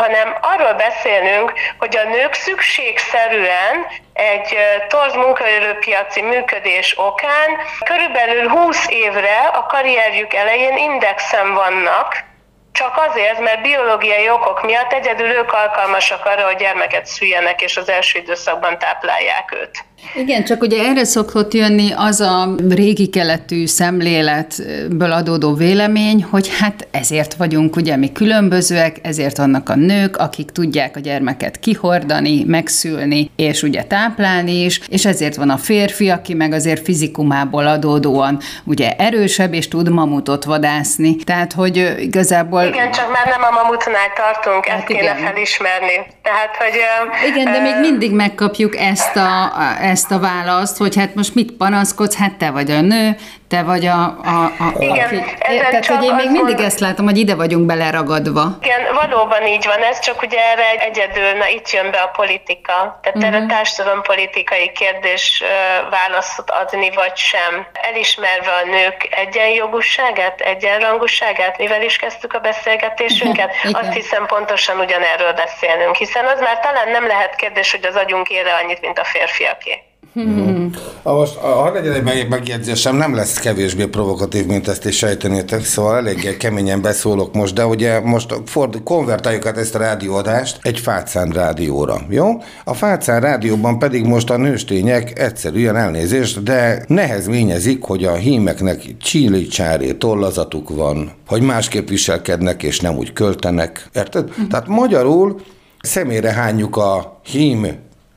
hanem 0.00 0.36
arról 0.40 0.72
beszélünk, 0.72 1.52
hogy 1.78 1.96
a 1.96 2.08
nők 2.08 2.34
szükségszerűen 2.34 3.86
egy 4.12 4.56
torz 4.88 5.14
munkaerőpiaci 5.14 6.22
működés 6.22 6.98
okán 6.98 7.50
körülbelül 7.84 8.48
20 8.48 8.86
évre 8.88 9.38
a 9.52 9.66
karrierjük 9.66 10.34
elején 10.34 10.76
indexen 10.76 11.54
vannak, 11.54 12.28
csak 12.72 12.94
azért, 13.08 13.40
mert 13.40 13.62
biológiai 13.62 14.30
okok 14.30 14.64
miatt 14.64 14.92
egyedül 14.92 15.26
ők 15.26 15.52
alkalmasak 15.52 16.24
arra, 16.24 16.46
hogy 16.46 16.56
gyermeket 16.56 17.06
szüljenek, 17.06 17.62
és 17.62 17.76
az 17.76 17.88
első 17.88 18.18
időszakban 18.18 18.78
táplálják 18.78 19.52
őt. 19.62 19.84
Igen, 20.14 20.44
csak 20.44 20.62
ugye 20.62 20.84
erre 20.84 21.04
szokott 21.04 21.54
jönni 21.54 21.92
az 21.96 22.20
a 22.20 22.54
régi 22.68 23.08
keletű 23.08 23.66
szemléletből 23.66 25.12
adódó 25.12 25.54
vélemény, 25.54 26.26
hogy 26.30 26.50
hát 26.60 26.88
ezért 26.90 27.34
vagyunk 27.34 27.76
ugye 27.76 27.96
mi 27.96 28.12
különbözőek, 28.12 28.96
ezért 29.02 29.36
vannak 29.36 29.68
a 29.68 29.74
nők, 29.74 30.16
akik 30.16 30.50
tudják 30.50 30.96
a 30.96 31.00
gyermeket 31.00 31.58
kihordani, 31.58 32.44
megszülni, 32.46 33.30
és 33.36 33.62
ugye 33.62 33.82
táplálni 33.82 34.64
is, 34.64 34.80
és 34.88 35.06
ezért 35.06 35.36
van 35.36 35.50
a 35.50 35.56
férfi, 35.56 36.10
aki 36.10 36.34
meg 36.34 36.52
azért 36.52 36.84
fizikumából 36.84 37.66
adódóan 37.66 38.38
ugye 38.64 38.92
erősebb, 38.96 39.54
és 39.54 39.68
tud 39.68 39.90
mamutot 39.90 40.44
vadászni. 40.44 41.16
Tehát, 41.16 41.52
hogy 41.52 41.94
igazából... 41.98 42.59
Igen, 42.66 42.90
csak 42.90 43.12
már 43.12 43.26
nem 43.26 43.42
a 43.42 43.50
mamutnál 43.62 44.12
tartunk, 44.14 44.66
hát 44.66 44.78
ezt 44.78 44.88
igen. 44.88 45.16
kéne 45.16 45.28
felismerni. 45.28 46.06
Tehát, 46.22 46.56
hogy... 46.56 46.80
Igen, 47.26 47.52
de 47.52 47.60
még 47.60 47.76
mindig 47.80 48.12
megkapjuk 48.12 48.76
ezt 48.76 49.16
a 49.16 49.52
ezt 49.82 50.10
a 50.10 50.18
választ, 50.18 50.76
hogy 50.76 50.96
hát 50.96 51.14
most 51.14 51.34
mit 51.34 51.52
panaszkodsz, 51.52 52.16
hát 52.16 52.34
te 52.34 52.50
vagy 52.50 52.70
a 52.70 52.80
nő, 52.80 53.16
te 53.50 53.62
vagy 53.62 53.86
a... 53.86 54.02
a, 54.34 54.44
a 54.58 54.68
Igen, 54.78 55.06
aki, 55.06 55.18
tehát, 55.46 55.86
hogy 55.86 56.04
én 56.04 56.14
még 56.14 56.30
mindig 56.30 56.54
mond... 56.54 56.66
ezt 56.66 56.80
látom, 56.80 57.04
hogy 57.04 57.18
ide 57.18 57.34
vagyunk 57.34 57.66
beleragadva. 57.66 58.42
Igen, 58.62 58.80
valóban 58.94 59.46
így 59.46 59.66
van 59.66 59.82
ez, 59.82 59.98
csak 59.98 60.22
ugye 60.22 60.38
erre 60.52 60.68
egyedül, 60.88 61.32
na 61.32 61.48
itt 61.48 61.70
jön 61.70 61.90
be 61.90 61.98
a 61.98 62.06
politika. 62.06 62.98
Tehát 63.02 63.16
uh-huh. 63.16 63.24
erre 63.24 63.38
mhm. 63.38 63.48
társadalompolitikai 63.48 64.72
kérdés 64.72 65.42
választ 65.90 66.42
adni, 66.46 66.90
vagy 66.94 67.16
sem. 67.16 67.66
Elismerve 67.72 68.50
a 68.62 68.66
nők 68.66 69.08
egyenjogúságát, 69.10 70.40
egyenrangúságát, 70.40 71.58
mivel 71.58 71.82
is 71.82 71.96
kezdtük 71.96 72.32
a 72.32 72.38
beszélgetésünket, 72.38 73.50
azt 73.72 73.92
hiszem 73.92 74.26
pontosan 74.26 74.78
ugyanerről 74.78 75.32
beszélnünk, 75.32 75.94
hiszen 75.94 76.24
az 76.24 76.40
már 76.40 76.58
talán 76.58 76.88
nem 76.90 77.06
lehet 77.06 77.34
kérdés, 77.34 77.70
hogy 77.70 77.84
az 77.86 77.96
agyunk 77.96 78.28
ére 78.28 78.54
annyit, 78.62 78.80
mint 78.80 78.98
a 78.98 79.04
férfiaké. 79.04 79.89
Hmm. 80.12 80.70
Most, 81.02 81.34
ha 81.34 81.72
legyen 81.72 82.06
egy 82.06 82.28
megjegyzésem, 82.28 82.96
nem 82.96 83.14
lesz 83.14 83.38
kevésbé 83.38 83.86
provokatív, 83.86 84.46
mint 84.46 84.68
ezt 84.68 84.86
is 84.86 84.96
sejtenétek, 84.96 85.64
szóval 85.64 85.96
eléggé 85.96 86.36
keményen 86.36 86.82
beszólok 86.82 87.34
most, 87.34 87.54
de 87.54 87.66
ugye 87.66 88.00
most 88.00 88.34
ford, 88.46 88.82
konvertáljuk 88.82 89.46
át 89.46 89.56
ezt 89.56 89.74
a 89.74 89.78
rádióadást 89.78 90.58
egy 90.62 90.78
fácán 90.78 91.30
rádióra, 91.30 92.00
jó? 92.08 92.42
A 92.64 92.74
fácán 92.74 93.20
rádióban 93.20 93.78
pedig 93.78 94.04
most 94.04 94.30
a 94.30 94.36
nőstények 94.36 95.18
egyszerűen 95.18 95.76
elnézést, 95.76 96.42
de 96.42 96.84
nehezményezik, 96.86 97.82
hogy 97.82 98.04
a 98.04 98.14
hímeknek 98.14 98.96
csíli 98.96 99.46
csáré 99.46 99.92
tollazatuk 99.92 100.68
van, 100.68 101.12
hogy 101.26 101.42
másképp 101.42 101.88
viselkednek 101.88 102.62
és 102.62 102.80
nem 102.80 102.96
úgy 102.96 103.12
költenek, 103.12 103.88
érted? 103.94 104.28
Uh-huh. 104.28 104.46
Tehát 104.46 104.66
magyarul 104.66 105.40
személyre 105.80 106.32
hányjuk 106.32 106.76
a 106.76 107.20
hím 107.22 107.66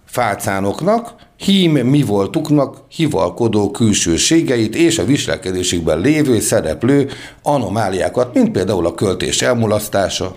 fácánoknak, 0.05 1.15
hím 1.43 1.71
mi 1.71 2.01
voltuknak 2.01 2.77
hivalkodó 2.87 3.71
külsőségeit 3.71 4.75
és 4.75 4.97
a 4.97 5.05
viselkedésükben 5.05 5.99
lévő 5.99 6.39
szereplő 6.39 7.09
anomáliákat, 7.41 8.33
mint 8.33 8.51
például 8.51 8.85
a 8.85 8.93
költés 8.93 9.41
elmulasztása, 9.41 10.35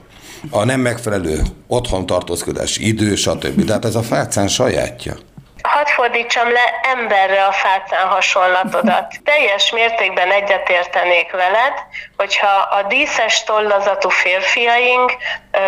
a 0.51 0.65
nem 0.65 0.81
megfelelő 0.81 1.41
otthontartózkodási 1.67 2.87
idő, 2.87 3.15
stb. 3.15 3.65
Tehát 3.65 3.85
ez 3.85 3.95
a 3.95 4.03
fácán 4.03 4.49
sajátja 4.49 5.17
hadd 5.67 5.87
fordítsam 5.87 6.53
le 6.53 6.81
emberre 6.83 7.45
a 7.45 7.53
fácán 7.53 8.09
hasonlatodat. 8.09 9.15
Teljes 9.25 9.71
mértékben 9.71 10.31
egyetértenék 10.31 11.31
veled, 11.31 11.73
hogyha 12.17 12.49
a 12.49 12.83
díszes 12.83 13.45
tollazatú 13.45 14.09
férfiaink 14.09 15.17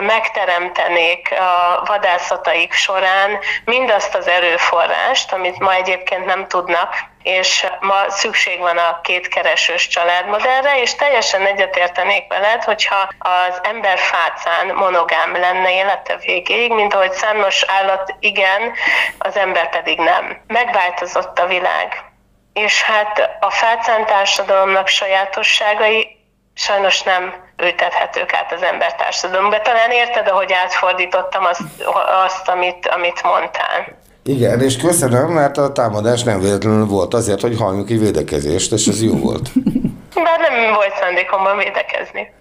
megteremtenék 0.00 1.32
a 1.32 1.82
vadászataik 1.84 2.72
során 2.72 3.38
mindazt 3.64 4.14
az 4.14 4.28
erőforrást, 4.28 5.32
amit 5.32 5.58
ma 5.58 5.74
egyébként 5.74 6.24
nem 6.24 6.46
tudnak, 6.46 6.94
és 7.28 7.66
ma 7.80 8.04
szükség 8.08 8.58
van 8.58 8.78
a 8.78 9.00
kétkeresős 9.00 9.88
családmodellre, 9.88 10.80
és 10.80 10.94
teljesen 10.94 11.46
egyetértenék 11.46 12.28
veled, 12.28 12.64
hogyha 12.64 13.08
az 13.18 13.60
ember 13.62 13.98
fácán 13.98 14.74
monogám 14.74 15.32
lenne 15.36 15.72
élete 15.72 16.16
végéig, 16.16 16.72
mint 16.72 16.94
ahogy 16.94 17.12
számos 17.12 17.64
állat 17.66 18.14
igen, 18.20 18.72
az 19.18 19.36
ember 19.36 19.70
pedig 19.70 19.98
nem. 19.98 20.40
Megváltozott 20.46 21.38
a 21.38 21.46
világ. 21.46 22.04
És 22.52 22.82
hát 22.82 23.36
a 23.40 23.50
fácán 23.50 24.06
társadalomnak 24.06 24.88
sajátosságai 24.88 26.16
sajnos 26.54 27.02
nem 27.02 27.34
ültethetők 27.56 28.34
át 28.34 28.52
az 28.52 28.62
embertársadalomba. 28.62 29.60
Talán 29.60 29.90
érted, 29.90 30.28
ahogy 30.28 30.52
átfordítottam 30.52 31.44
azt, 31.44 31.84
azt 32.24 32.48
amit, 32.48 32.86
amit 32.86 33.22
mondtál. 33.22 33.97
Igen, 34.28 34.60
és 34.60 34.76
köszönöm, 34.76 35.30
mert 35.30 35.58
a 35.58 35.72
támadás 35.72 36.22
nem 36.22 36.40
véletlenül 36.40 36.86
volt 36.86 37.14
azért, 37.14 37.40
hogy 37.40 37.56
halljunk 37.56 37.86
ki 37.86 37.96
védekezést, 37.96 38.72
és 38.72 38.86
ez 38.86 39.02
jó 39.02 39.16
volt. 39.16 39.50
Bár 40.14 40.40
nem 40.50 40.74
volt 40.74 40.92
szándékomban 41.00 41.56
védekezni. 41.56 42.32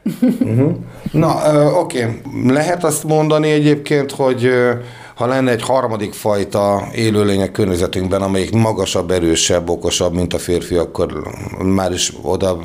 Uh-huh. 0.42 0.76
Na, 1.12 1.36
oké. 1.80 2.04
Okay. 2.04 2.22
Lehet 2.54 2.84
azt 2.84 3.04
mondani 3.04 3.52
egyébként, 3.52 4.12
hogy 4.12 4.52
ha 5.18 5.26
lenne 5.26 5.52
egy 5.52 5.62
harmadik 5.62 6.14
fajta 6.14 6.82
élőlények 6.94 7.52
környezetünkben, 7.52 8.22
amelyik 8.22 8.52
magasabb, 8.52 9.12
erősebb, 9.12 9.70
okosabb, 9.70 10.14
mint 10.14 10.34
a 10.34 10.38
férfi, 10.38 10.76
akkor 10.76 11.08
már 11.58 11.92
is 11.92 12.12
oda, 12.22 12.58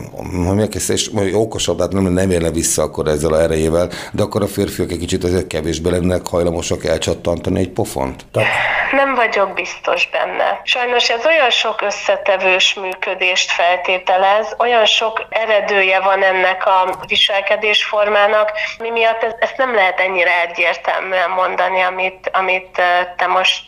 megkezdés, 0.55 1.11
okosabb, 1.33 1.81
hát 1.81 1.93
nem, 1.93 2.03
nem 2.03 2.31
érne 2.31 2.51
vissza 2.51 2.83
akkor 2.83 3.07
ezzel 3.07 3.33
a 3.33 3.41
erejével, 3.41 3.91
de 4.13 4.23
akkor 4.23 4.43
a 4.43 4.47
férfiak 4.47 4.91
egy 4.91 4.99
kicsit 4.99 5.25
ezért 5.25 5.47
kevésbé 5.47 5.91
lennek 5.91 6.27
hajlamosak 6.27 6.85
elcsattantani 6.85 7.59
egy 7.61 7.71
pofont. 7.71 8.27
Tehát... 8.33 8.49
Nem 8.93 9.15
vagyok 9.15 9.55
biztos 9.55 10.09
benne. 10.11 10.61
Sajnos 10.65 11.09
ez 11.11 11.27
olyan 11.27 11.51
sok 11.51 11.83
összetevős 11.83 12.75
működést 12.75 13.51
feltételez, 13.51 14.55
olyan 14.59 14.85
sok 14.85 15.27
eredője 15.29 16.01
van 16.01 16.23
ennek 16.23 16.67
a 16.67 17.05
viselkedésformának, 17.07 18.51
mi 18.79 18.91
miatt 18.91 19.37
ezt 19.39 19.57
nem 19.57 19.75
lehet 19.75 20.01
ennyire 20.01 20.31
egyértelműen 20.49 21.31
mondani, 21.31 21.81
amit, 21.81 22.31
amit 22.43 22.71
te 23.17 23.27
most 23.27 23.67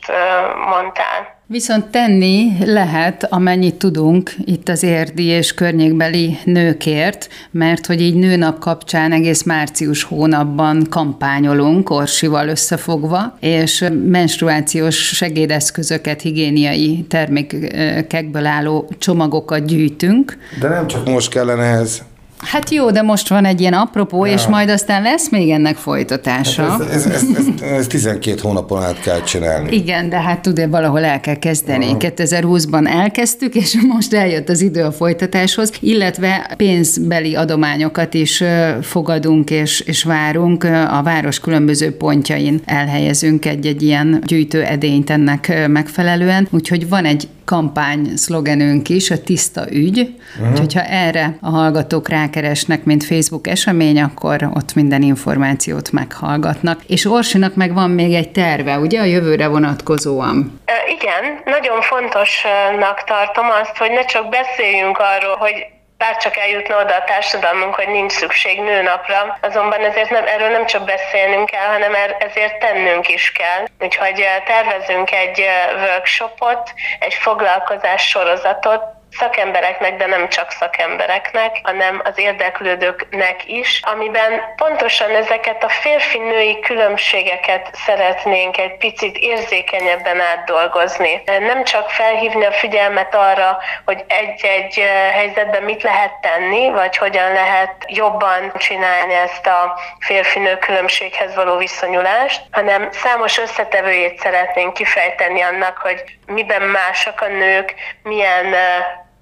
mondtál. 0.70 1.32
Viszont 1.46 1.86
tenni 1.86 2.52
lehet, 2.64 3.26
amennyit 3.30 3.74
tudunk 3.74 4.30
itt 4.44 4.68
az 4.68 4.82
érdi 4.82 5.24
és 5.24 5.54
környékbeli 5.54 6.38
nőkért, 6.44 7.28
mert 7.50 7.86
hogy 7.86 8.00
így 8.00 8.14
nőnap 8.14 8.58
kapcsán 8.58 9.12
egész 9.12 9.42
március 9.42 10.02
hónapban 10.02 10.86
kampányolunk, 10.90 11.90
Orsival 11.90 12.48
összefogva, 12.48 13.36
és 13.40 13.84
menstruációs 14.04 14.96
segédeszközöket, 14.96 16.20
higiéniai 16.20 17.04
termékekből 17.08 18.46
álló 18.46 18.88
csomagokat 18.98 19.66
gyűjtünk. 19.66 20.38
De 20.60 20.68
nem 20.68 20.86
csak 20.86 21.08
most 21.08 21.30
kellene 21.30 21.64
ez. 21.64 22.02
Hát 22.44 22.70
jó, 22.70 22.90
de 22.90 23.02
most 23.02 23.28
van 23.28 23.44
egy 23.44 23.60
ilyen 23.60 23.72
apropó, 23.72 24.24
ja. 24.24 24.32
és 24.32 24.46
majd 24.46 24.68
aztán 24.68 25.02
lesz 25.02 25.30
még 25.30 25.50
ennek 25.50 25.76
folytatása. 25.76 26.62
Hát 26.62 26.80
ez, 26.80 27.06
ez, 27.06 27.06
ez, 27.06 27.22
ez, 27.36 27.68
ez 27.70 27.86
12 27.86 28.38
hónapon 28.42 28.82
át 28.82 29.00
kell 29.00 29.22
csinálni. 29.22 29.76
Igen, 29.76 30.08
de 30.08 30.20
hát 30.20 30.40
tudja, 30.40 30.68
valahol 30.68 31.04
el 31.04 31.20
kell 31.20 31.38
kezdeni. 31.38 31.84
Uh-huh. 31.84 32.12
2020-ban 32.16 32.88
elkezdtük, 32.88 33.54
és 33.54 33.76
most 33.94 34.14
eljött 34.14 34.48
az 34.48 34.60
idő 34.60 34.82
a 34.82 34.92
folytatáshoz, 34.92 35.72
illetve 35.80 36.50
pénzbeli 36.56 37.34
adományokat 37.34 38.14
is 38.14 38.42
fogadunk 38.82 39.50
és, 39.50 39.80
és 39.80 40.02
várunk. 40.02 40.64
A 40.90 41.00
város 41.04 41.40
különböző 41.40 41.96
pontjain 41.96 42.60
elhelyezünk 42.64 43.44
egy-egy 43.44 43.82
ilyen 43.82 44.22
gyűjtő 44.26 44.62
edényt 44.62 45.10
ennek 45.10 45.68
megfelelően, 45.68 46.48
úgyhogy 46.50 46.88
van 46.88 47.04
egy 47.04 47.28
kampány 47.44 48.16
szlogenünk 48.16 48.88
is, 48.88 49.10
a 49.10 49.22
tiszta 49.22 49.72
ügy, 49.72 50.14
uh-huh. 50.38 50.52
úgyhogy 50.52 50.74
ha 50.74 50.82
erre 50.82 51.38
a 51.40 51.50
hallgatók 51.50 52.08
rákeresnek, 52.34 52.84
mint 52.84 53.04
Facebook 53.04 53.46
esemény, 53.46 54.00
akkor 54.00 54.42
ott 54.54 54.74
minden 54.74 55.02
információt 55.02 55.92
meghallgatnak. 55.92 56.80
És 56.86 57.06
Orsinak 57.06 57.54
meg 57.54 57.74
van 57.74 57.90
még 57.90 58.14
egy 58.14 58.32
terve, 58.32 58.78
ugye, 58.78 59.00
a 59.00 59.04
jövőre 59.04 59.48
vonatkozóan? 59.48 60.60
Igen, 60.86 61.40
nagyon 61.44 61.80
fontosnak 61.80 63.04
tartom 63.04 63.46
azt, 63.62 63.76
hogy 63.76 63.90
ne 63.90 64.04
csak 64.04 64.28
beszéljünk 64.28 64.98
arról, 64.98 65.36
hogy 65.36 65.54
bárcsak 65.98 66.36
eljutna 66.36 66.80
oda 66.82 66.94
a 66.94 67.04
társadalmunk, 67.06 67.74
hogy 67.74 67.88
nincs 67.88 68.12
szükség 68.12 68.60
nőnapra, 68.60 69.38
azonban 69.40 69.80
ezért 69.80 70.10
nem, 70.10 70.24
erről 70.26 70.48
nem 70.48 70.66
csak 70.66 70.84
beszélnünk 70.84 71.46
kell, 71.46 71.66
hanem 71.66 71.94
er, 71.94 72.16
ezért 72.28 72.58
tennünk 72.58 73.08
is 73.08 73.32
kell. 73.32 73.64
Úgyhogy 73.80 74.24
tervezünk 74.46 75.10
egy 75.10 75.42
workshopot, 75.86 76.72
egy 76.98 77.14
foglalkozás 77.14 78.08
sorozatot, 78.08 78.82
szakembereknek, 79.18 79.96
de 79.96 80.06
nem 80.06 80.28
csak 80.28 80.50
szakembereknek, 80.50 81.60
hanem 81.62 82.00
az 82.04 82.18
érdeklődőknek 82.18 83.42
is, 83.46 83.80
amiben 83.82 84.40
pontosan 84.56 85.10
ezeket 85.10 85.64
a 85.64 85.68
férfi-női 85.68 86.60
különbségeket 86.60 87.68
szeretnénk 87.72 88.58
egy 88.58 88.76
picit 88.76 89.16
érzékenyebben 89.16 90.20
átdolgozni. 90.20 91.22
Nem 91.24 91.64
csak 91.64 91.90
felhívni 91.90 92.44
a 92.44 92.52
figyelmet 92.52 93.14
arra, 93.14 93.58
hogy 93.84 94.04
egy-egy 94.08 94.84
helyzetben 95.12 95.62
mit 95.62 95.82
lehet 95.82 96.12
tenni, 96.20 96.70
vagy 96.70 96.96
hogyan 96.96 97.32
lehet 97.32 97.74
jobban 97.86 98.52
csinálni 98.56 99.14
ezt 99.14 99.46
a 99.46 99.78
férfi-nő 99.98 100.58
különbséghez 100.58 101.34
való 101.34 101.56
viszonyulást, 101.56 102.42
hanem 102.50 102.88
számos 102.92 103.38
összetevőjét 103.38 104.18
szeretnénk 104.18 104.74
kifejteni 104.74 105.40
annak, 105.40 105.78
hogy 105.78 106.04
miben 106.26 106.62
másak 106.62 107.20
a 107.20 107.28
nők, 107.28 107.74
milyen 108.02 108.54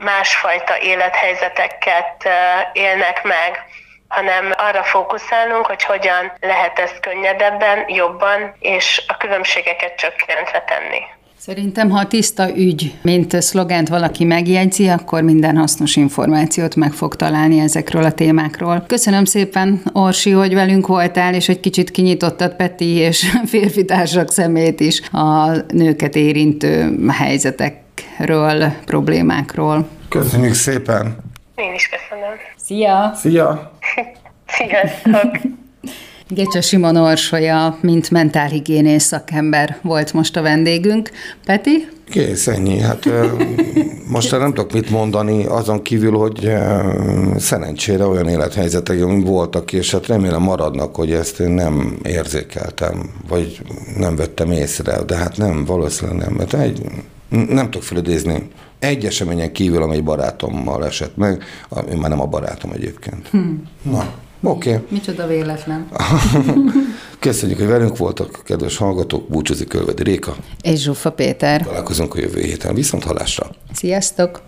másfajta 0.03 0.79
élethelyzeteket 0.81 2.29
élnek 2.73 3.23
meg, 3.23 3.65
hanem 4.09 4.55
arra 4.57 4.83
fókuszálunk, 4.83 5.67
hogy 5.67 5.83
hogyan 5.83 6.33
lehet 6.41 6.79
ezt 6.79 7.01
könnyedebben, 7.01 7.85
jobban 7.88 8.55
és 8.59 9.03
a 9.07 9.17
különbségeket 9.17 9.97
csökkentve 9.97 10.65
tenni. 10.67 11.01
Szerintem, 11.45 11.91
ha 11.91 12.07
tiszta 12.07 12.57
ügy, 12.57 12.93
mint 13.03 13.43
szlogent 13.43 13.88
valaki 13.88 14.25
megjegyzi, 14.25 14.88
akkor 14.88 15.23
minden 15.23 15.57
hasznos 15.57 15.97
információt 15.97 16.77
meg 16.77 16.93
fog 16.93 17.17
találni 17.17 17.59
ezekről 17.59 18.05
a 18.05 18.12
témákról. 18.12 18.85
Köszönöm 18.87 19.25
szépen, 19.25 19.83
Orsi, 19.93 20.31
hogy 20.31 20.55
velünk 20.55 20.87
voltál, 20.87 21.35
és 21.35 21.49
egy 21.49 21.61
kicsit 21.61 21.91
kinyitottad 21.91 22.57
Peti 22.57 22.95
és 22.95 23.27
férfi 23.53 23.85
társak 23.85 24.31
szemét 24.31 24.81
is 24.81 25.01
a 25.12 25.51
nőket 25.69 26.15
érintő 26.15 26.97
helyzetekről, 28.23 28.73
problémákról. 28.85 29.89
Köszönjük 30.09 30.55
szépen. 30.55 31.17
Én 31.55 31.75
is 31.75 31.89
köszönöm. 31.89 32.35
Szia! 32.57 33.13
Szia! 33.15 33.73
Sziasztok! 34.57 35.31
Gecse 36.29 36.61
Simon 36.61 36.96
Orsolya, 36.96 37.79
mint 37.81 38.11
mentálhigiénész 38.11 39.05
szakember 39.05 39.79
volt 39.83 40.13
most 40.13 40.37
a 40.37 40.42
vendégünk. 40.42 41.11
Peti? 41.44 41.88
Kész, 42.11 42.46
ennyi. 42.46 42.79
Hát 42.79 43.09
most 44.09 44.31
nem 44.31 44.55
tudok 44.55 44.73
mit 44.73 44.90
mondani, 44.90 45.44
azon 45.44 45.83
kívül, 45.83 46.17
hogy 46.17 46.53
szerencsére 47.37 48.07
olyan 48.07 48.29
élethelyzetek 48.29 48.99
voltak, 49.25 49.73
és 49.73 49.90
hát 49.90 50.07
remélem 50.07 50.42
maradnak, 50.42 50.94
hogy 50.94 51.13
ezt 51.13 51.40
én 51.40 51.51
nem 51.51 51.99
érzékeltem, 52.03 53.11
vagy 53.29 53.63
nem 53.96 54.17
vettem 54.17 54.53
észre, 54.53 55.03
de 55.03 55.17
hát 55.17 55.37
nem, 55.37 55.65
valószínűleg 55.65 56.27
nem. 56.27 56.35
Mert 56.35 56.55
egy, 56.55 56.81
nem 57.33 57.65
tudok 57.65 57.83
felidézni 57.83 58.49
egy 58.79 59.05
eseményen 59.05 59.53
kívül, 59.53 59.83
amely 59.83 60.01
barátommal 60.01 60.87
esett 60.87 61.17
meg, 61.17 61.45
én 61.91 61.97
már 61.97 62.11
nem 62.11 62.21
a 62.21 62.27
barátom 62.27 62.71
egyébként. 62.73 63.29
Hmm. 63.29 63.63
Na, 63.83 64.13
oké. 64.43 64.71
Okay. 64.71 64.87
Micsoda 64.89 65.27
véletlen. 65.27 65.89
Köszönjük, 67.19 67.59
hogy 67.59 67.67
velünk 67.67 67.97
voltak, 67.97 68.41
kedves 68.45 68.77
hallgatók, 68.77 69.29
búcsúzik 69.29 69.69
Kölvedi 69.69 70.03
Réka. 70.03 70.37
És 70.63 70.81
Zsuffa 70.81 71.13
Péter. 71.13 71.63
Találkozunk 71.63 72.15
a 72.15 72.19
jövő 72.19 72.41
héten, 72.41 72.75
viszont 72.75 73.05
halásra. 73.05 73.51
Sziasztok! 73.73 74.43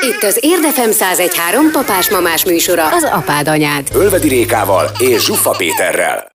Itt 0.00 0.22
az 0.22 0.38
Érdefem 0.40 0.90
1013 0.90 1.70
papás-mamás 1.72 2.44
műsora, 2.44 2.88
az 2.94 3.04
apád 3.12 3.48
anyád. 3.48 3.88
Ölvedi 3.94 4.28
Rékával 4.28 4.90
és 4.98 5.24
Zsuffa 5.24 5.50
Péterrel. 5.50 6.30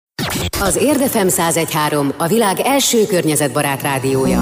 Az 0.62 0.76
Érdefem 0.76 1.28
1013 1.28 2.14
a 2.18 2.28
világ 2.28 2.60
első 2.60 3.06
környezetbarát 3.06 3.82
rádiója. 3.82 4.42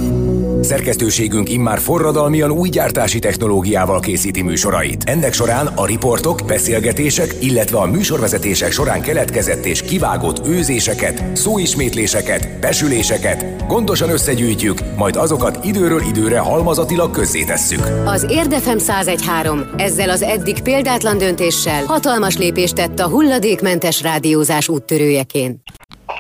Szerkesztőségünk 0.62 1.49
immár 1.49 1.80
forradalmian 1.80 2.51
új 2.51 2.70
gyártási 2.70 3.20
technológiával 3.20 3.99
készíti 3.99 4.41
műsorait. 4.41 5.03
Ennek 5.03 5.34
során 5.34 5.68
a 5.68 5.86
riportok, 5.86 6.39
beszélgetések, 6.47 7.36
illetve 7.39 7.78
a 7.78 7.86
műsorvezetések 7.86 8.72
során 8.72 9.01
keletkezett 9.01 9.66
és 9.66 9.82
kivágott 9.82 10.47
őzéseket, 10.47 11.36
szóismétléseket, 11.38 12.59
besüléseket 12.59 13.66
gondosan 13.68 14.09
összegyűjtjük, 14.09 14.80
majd 14.97 15.16
azokat 15.16 15.66
időről 15.66 16.01
időre 16.01 16.39
halmazatilag 16.39 17.12
közzétesszük. 17.12 17.82
Az 18.05 18.26
Érdefem 18.30 18.78
1013 18.78 19.64
ezzel 19.78 20.09
az 20.09 20.22
eddig 20.22 20.62
példátlan 20.62 21.18
döntéssel 21.18 21.84
hatalmas 21.86 22.38
lépést 22.38 22.76
tett 22.76 22.99
a 22.99 23.07
hulladékmentes 23.07 24.01
rádiózás 24.01 24.70
úttörőjeként. 24.70 25.59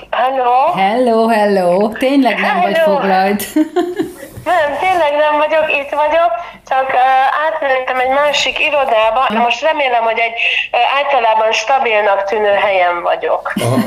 Hello! 0.09 0.73
Hello, 0.75 1.27
hello! 1.27 1.89
Tényleg 1.89 2.39
nem 2.39 2.43
hello. 2.43 2.61
vagy 2.61 2.77
foglalt. 2.77 3.43
Nem, 4.43 4.77
tényleg 4.79 5.13
nem 5.25 5.37
vagyok, 5.37 5.65
itt 5.79 5.89
vagyok, 6.03 6.31
csak 6.69 6.87
uh, 6.93 7.01
átmentem 7.45 7.99
egy 7.99 8.13
másik 8.21 8.59
irodába. 8.59 9.25
Na 9.29 9.39
most 9.39 9.61
remélem, 9.61 10.03
hogy 10.03 10.19
egy 10.19 10.35
uh, 10.71 10.79
általában 10.97 11.51
stabilnak 11.51 12.23
tűnő 12.23 12.53
helyen 12.65 13.01
vagyok. 13.01 13.53
Aha. 13.65 13.79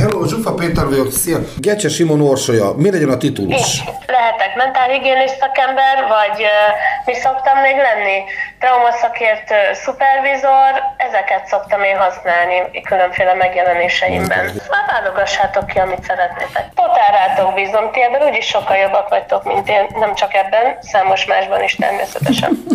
Hello, 0.00 0.26
Zsufa 0.26 0.54
Péter 0.54 0.84
vagyok, 0.88 1.10
szia! 1.10 1.38
Gecse 1.56 1.88
Simon 1.88 2.20
Orsolya, 2.20 2.72
mi 2.76 2.90
legyen 2.90 3.08
a 3.08 3.16
titulus? 3.16 3.80
Én 3.80 3.94
lehetek 4.06 4.54
mentálhigiénis 4.56 5.30
szakember, 5.40 5.96
vagy 6.16 6.38
uh, 6.42 6.50
mi 7.04 7.14
szoktam 7.14 7.58
még 7.58 7.76
lenni? 7.76 8.18
Traumaszakért 8.58 9.50
uh, 9.50 9.58
szupervizor, 9.84 10.72
ezeket 10.96 11.46
szoktam 11.46 11.82
én 11.82 11.96
használni 11.96 12.56
különféle 12.88 13.34
megjelenéseimben. 13.34 14.44
Már 14.70 14.84
válogassátok 14.92 15.66
ki, 15.66 15.78
amit 15.78 16.02
szeretnétek. 16.02 16.64
Totál 16.74 17.10
rátok 17.18 17.54
bízom, 17.54 17.90
ti 17.92 18.02
ebben 18.02 18.28
úgyis 18.28 18.46
sokkal 18.46 18.76
jobbak 18.76 19.08
vagytok, 19.08 19.44
mint 19.44 19.68
én, 19.68 19.86
nem 19.94 20.14
csak 20.14 20.34
ebben, 20.34 20.78
számos 20.80 21.24
másban 21.24 21.62
is 21.62 21.74
természetesen. 21.74 22.50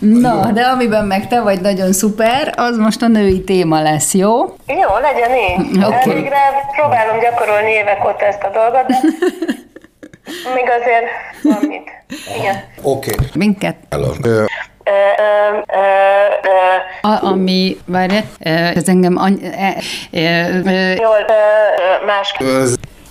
Na, 0.00 0.50
de 0.52 0.62
amiben 0.62 1.04
meg 1.04 1.26
te 1.26 1.40
vagy 1.40 1.60
nagyon 1.60 1.92
szuper, 1.92 2.52
az 2.56 2.76
most 2.76 3.02
a 3.02 3.08
női 3.08 3.44
téma 3.44 3.82
lesz, 3.82 4.14
jó? 4.14 4.38
Jó, 4.66 4.98
legyen 5.00 5.36
így. 5.36 5.84
Okay. 5.84 5.92
Elvégre 5.92 6.38
próbálom 6.76 7.18
gyakorolni 7.20 7.70
évek 7.70 8.04
óta 8.04 8.24
ezt 8.24 8.42
a 8.42 8.50
dolgot, 8.50 8.86
de 8.86 8.96
még 10.54 10.64
azért 10.80 11.06
van 11.42 11.68
mit. 11.68 11.90
Igen. 12.38 12.64
Oké. 12.82 13.10
Okay. 13.10 13.26
Minket. 13.34 13.76
Hello. 13.90 14.12
A, 17.00 17.24
ami, 17.24 17.76
várj, 17.86 18.16
ez 18.38 18.88
engem... 18.88 19.16
Any, 19.16 19.38
e, 20.10 20.94
Jól, 21.00 21.26
más... 22.06 22.34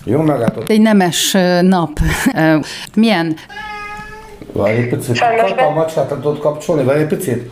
Jó, 0.04 0.20
megálltott. 0.20 0.68
Egy 0.68 0.80
nemes 0.80 1.36
nap. 1.60 1.90
Milyen? 2.94 3.36
Várj 4.52 4.76
egy 4.76 4.88
picit. 4.88 5.16
Sajnos 5.16 5.50
a 5.50 5.70
macskát 5.70 6.08
tudod 6.08 6.38
kapcsolni? 6.38 6.84
Várj 6.84 7.00
egy 7.00 7.06
picit. 7.06 7.50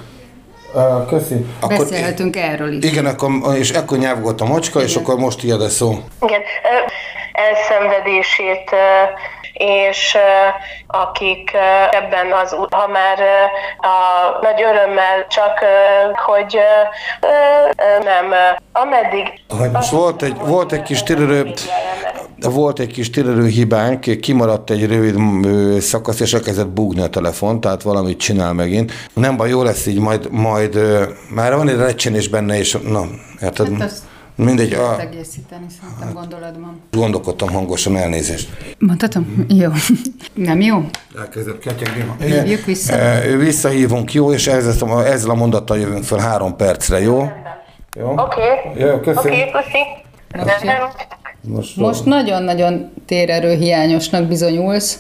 Köszi. 1.08 1.46
Akkor 1.60 1.76
Beszélhetünk 1.76 2.36
erről 2.36 2.72
is. 2.72 2.90
Igen, 2.90 3.06
akkor, 3.06 3.30
és 3.58 3.70
ekkor 3.70 3.98
nyávgott 3.98 4.40
a 4.40 4.44
macska, 4.44 4.78
igen. 4.78 4.90
és 4.90 4.96
akkor 4.96 5.16
most 5.16 5.38
tiéd 5.38 5.60
a 5.60 5.68
szó. 5.68 5.90
Igen, 6.20 6.40
elszenvedését 7.32 8.70
és 9.59 10.16
akik 10.86 11.50
ebben 11.90 12.32
az, 12.42 12.56
ha 12.70 12.88
már 12.88 13.18
a 13.78 14.38
nagy 14.42 14.62
örömmel 14.62 15.26
csak, 15.28 15.59
hogy 16.26 16.59
nem, 18.02 18.34
ameddig... 18.72 19.40
Most 19.72 19.90
volt 19.90 20.22
egy, 20.22 20.36
volt 20.38 20.72
egy 20.72 20.82
kis 20.82 21.02
térerő, 21.02 21.52
volt 22.40 22.78
egy 22.78 22.92
kis 22.92 23.11
térerő 23.11 23.46
hibánk, 23.46 24.20
kimaradt 24.20 24.70
egy 24.70 24.86
rövid 24.86 25.16
szakasz, 25.80 26.20
és 26.20 26.34
elkezdett 26.34 26.68
búgni 26.68 27.00
a 27.00 27.09
telefon, 27.09 27.61
tehát 27.61 27.82
valamit 27.82 28.18
csinál 28.18 28.52
megint. 28.52 28.92
Nem 29.14 29.36
baj, 29.36 29.48
jó 29.48 29.62
lesz 29.62 29.86
így, 29.86 29.98
majd, 29.98 30.30
majd 30.30 30.78
már 31.34 31.56
van 31.56 31.68
egy 31.68 31.76
recsenés 31.76 32.28
benne, 32.28 32.59
és 32.59 32.78
na, 32.82 33.04
érted? 33.40 33.80
Hát 33.80 33.92
Mindegy. 34.45 34.72
A... 34.72 35.01
egészíteni, 35.01 35.66
szerintem 35.80 36.12
gondolatban. 36.12 36.80
Gondolkodtam 36.91 37.49
hangosan, 37.49 37.97
elnézést. 37.97 38.49
Mondhatom? 38.78 39.45
Jó. 39.62 39.70
Nem 40.34 40.61
jó? 40.61 40.84
Elkezdett 41.18 41.59
ketyegni. 41.59 42.05
Hívjuk 42.20 42.64
vissza. 42.64 42.97
Visszahívunk, 43.39 44.12
jó, 44.12 44.32
és 44.32 44.47
ezzel, 44.47 45.07
ezzel 45.07 45.30
a 45.30 45.34
mondattal 45.34 45.78
jövünk 45.78 46.05
fel 46.05 46.18
három 46.18 46.57
percre, 46.57 47.01
jó? 47.01 47.28
Jó? 47.97 48.11
Oké. 48.11 48.20
Okay. 48.20 48.86
Jó, 48.86 49.01
köszönöm. 49.01 49.32
Oké, 49.32 49.51
okay, 50.32 50.74
Most, 51.41 51.76
most, 51.76 51.76
most 51.76 52.05
nagyon-nagyon 52.05 52.93
térerő 53.07 53.55
hiányosnak 53.55 54.24
bizonyulsz. 54.24 54.99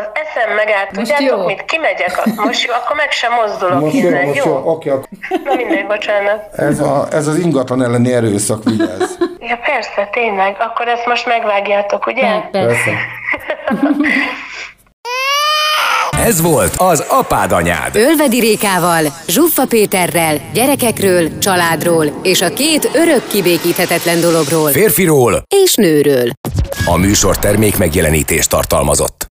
Az 0.00 0.06
eszem 0.12 0.54
megállt, 0.54 0.96
most 0.96 1.12
tudjátok 1.12 1.38
jó. 1.38 1.44
mit, 1.44 1.64
kimegyek, 1.64 2.22
most 2.36 2.66
jó, 2.66 2.72
akkor 2.72 2.96
meg 2.96 3.10
sem 3.10 3.32
mozdulok 3.32 3.80
most 3.80 3.94
innen, 3.94 4.22
jó? 4.22 4.26
Most 4.26 4.44
jó, 4.44 4.52
jó. 4.52 4.62
oké. 4.64 4.90
Okay, 4.90 5.06
Na 5.44 5.54
mindegy, 5.54 5.86
bocsánat. 5.86 6.40
Ez, 6.56 6.80
a, 6.80 7.06
ez 7.10 7.26
az 7.26 7.38
ingatlan 7.38 7.82
elleni 7.82 8.12
erőszak, 8.12 8.64
vigyázz. 8.64 9.10
Ja 9.38 9.58
persze, 9.64 10.08
tényleg, 10.12 10.56
akkor 10.58 10.88
ezt 10.88 11.06
most 11.06 11.26
megvágjátok, 11.26 12.06
ugye? 12.06 12.26
Ja, 12.26 12.48
persze. 12.50 12.90
Ez 16.24 16.40
volt 16.40 16.74
az 16.76 17.04
Apád 17.08 17.52
Anyád. 17.52 17.96
Ölvedi 17.96 18.40
Rékával, 18.40 19.04
Zsuffa 19.26 19.66
Péterrel, 19.66 20.36
gyerekekről, 20.52 21.38
családról 21.38 22.06
és 22.22 22.42
a 22.42 22.52
két 22.52 22.90
örök 22.94 23.26
kibékíthetetlen 23.28 24.20
dologról. 24.20 24.70
Férfiról 24.70 25.42
és 25.64 25.74
nőről. 25.74 26.30
A 26.84 26.96
műsor 26.96 27.38
termék 27.38 27.78
megjelenítést 27.78 28.50
tartalmazott. 28.50 29.18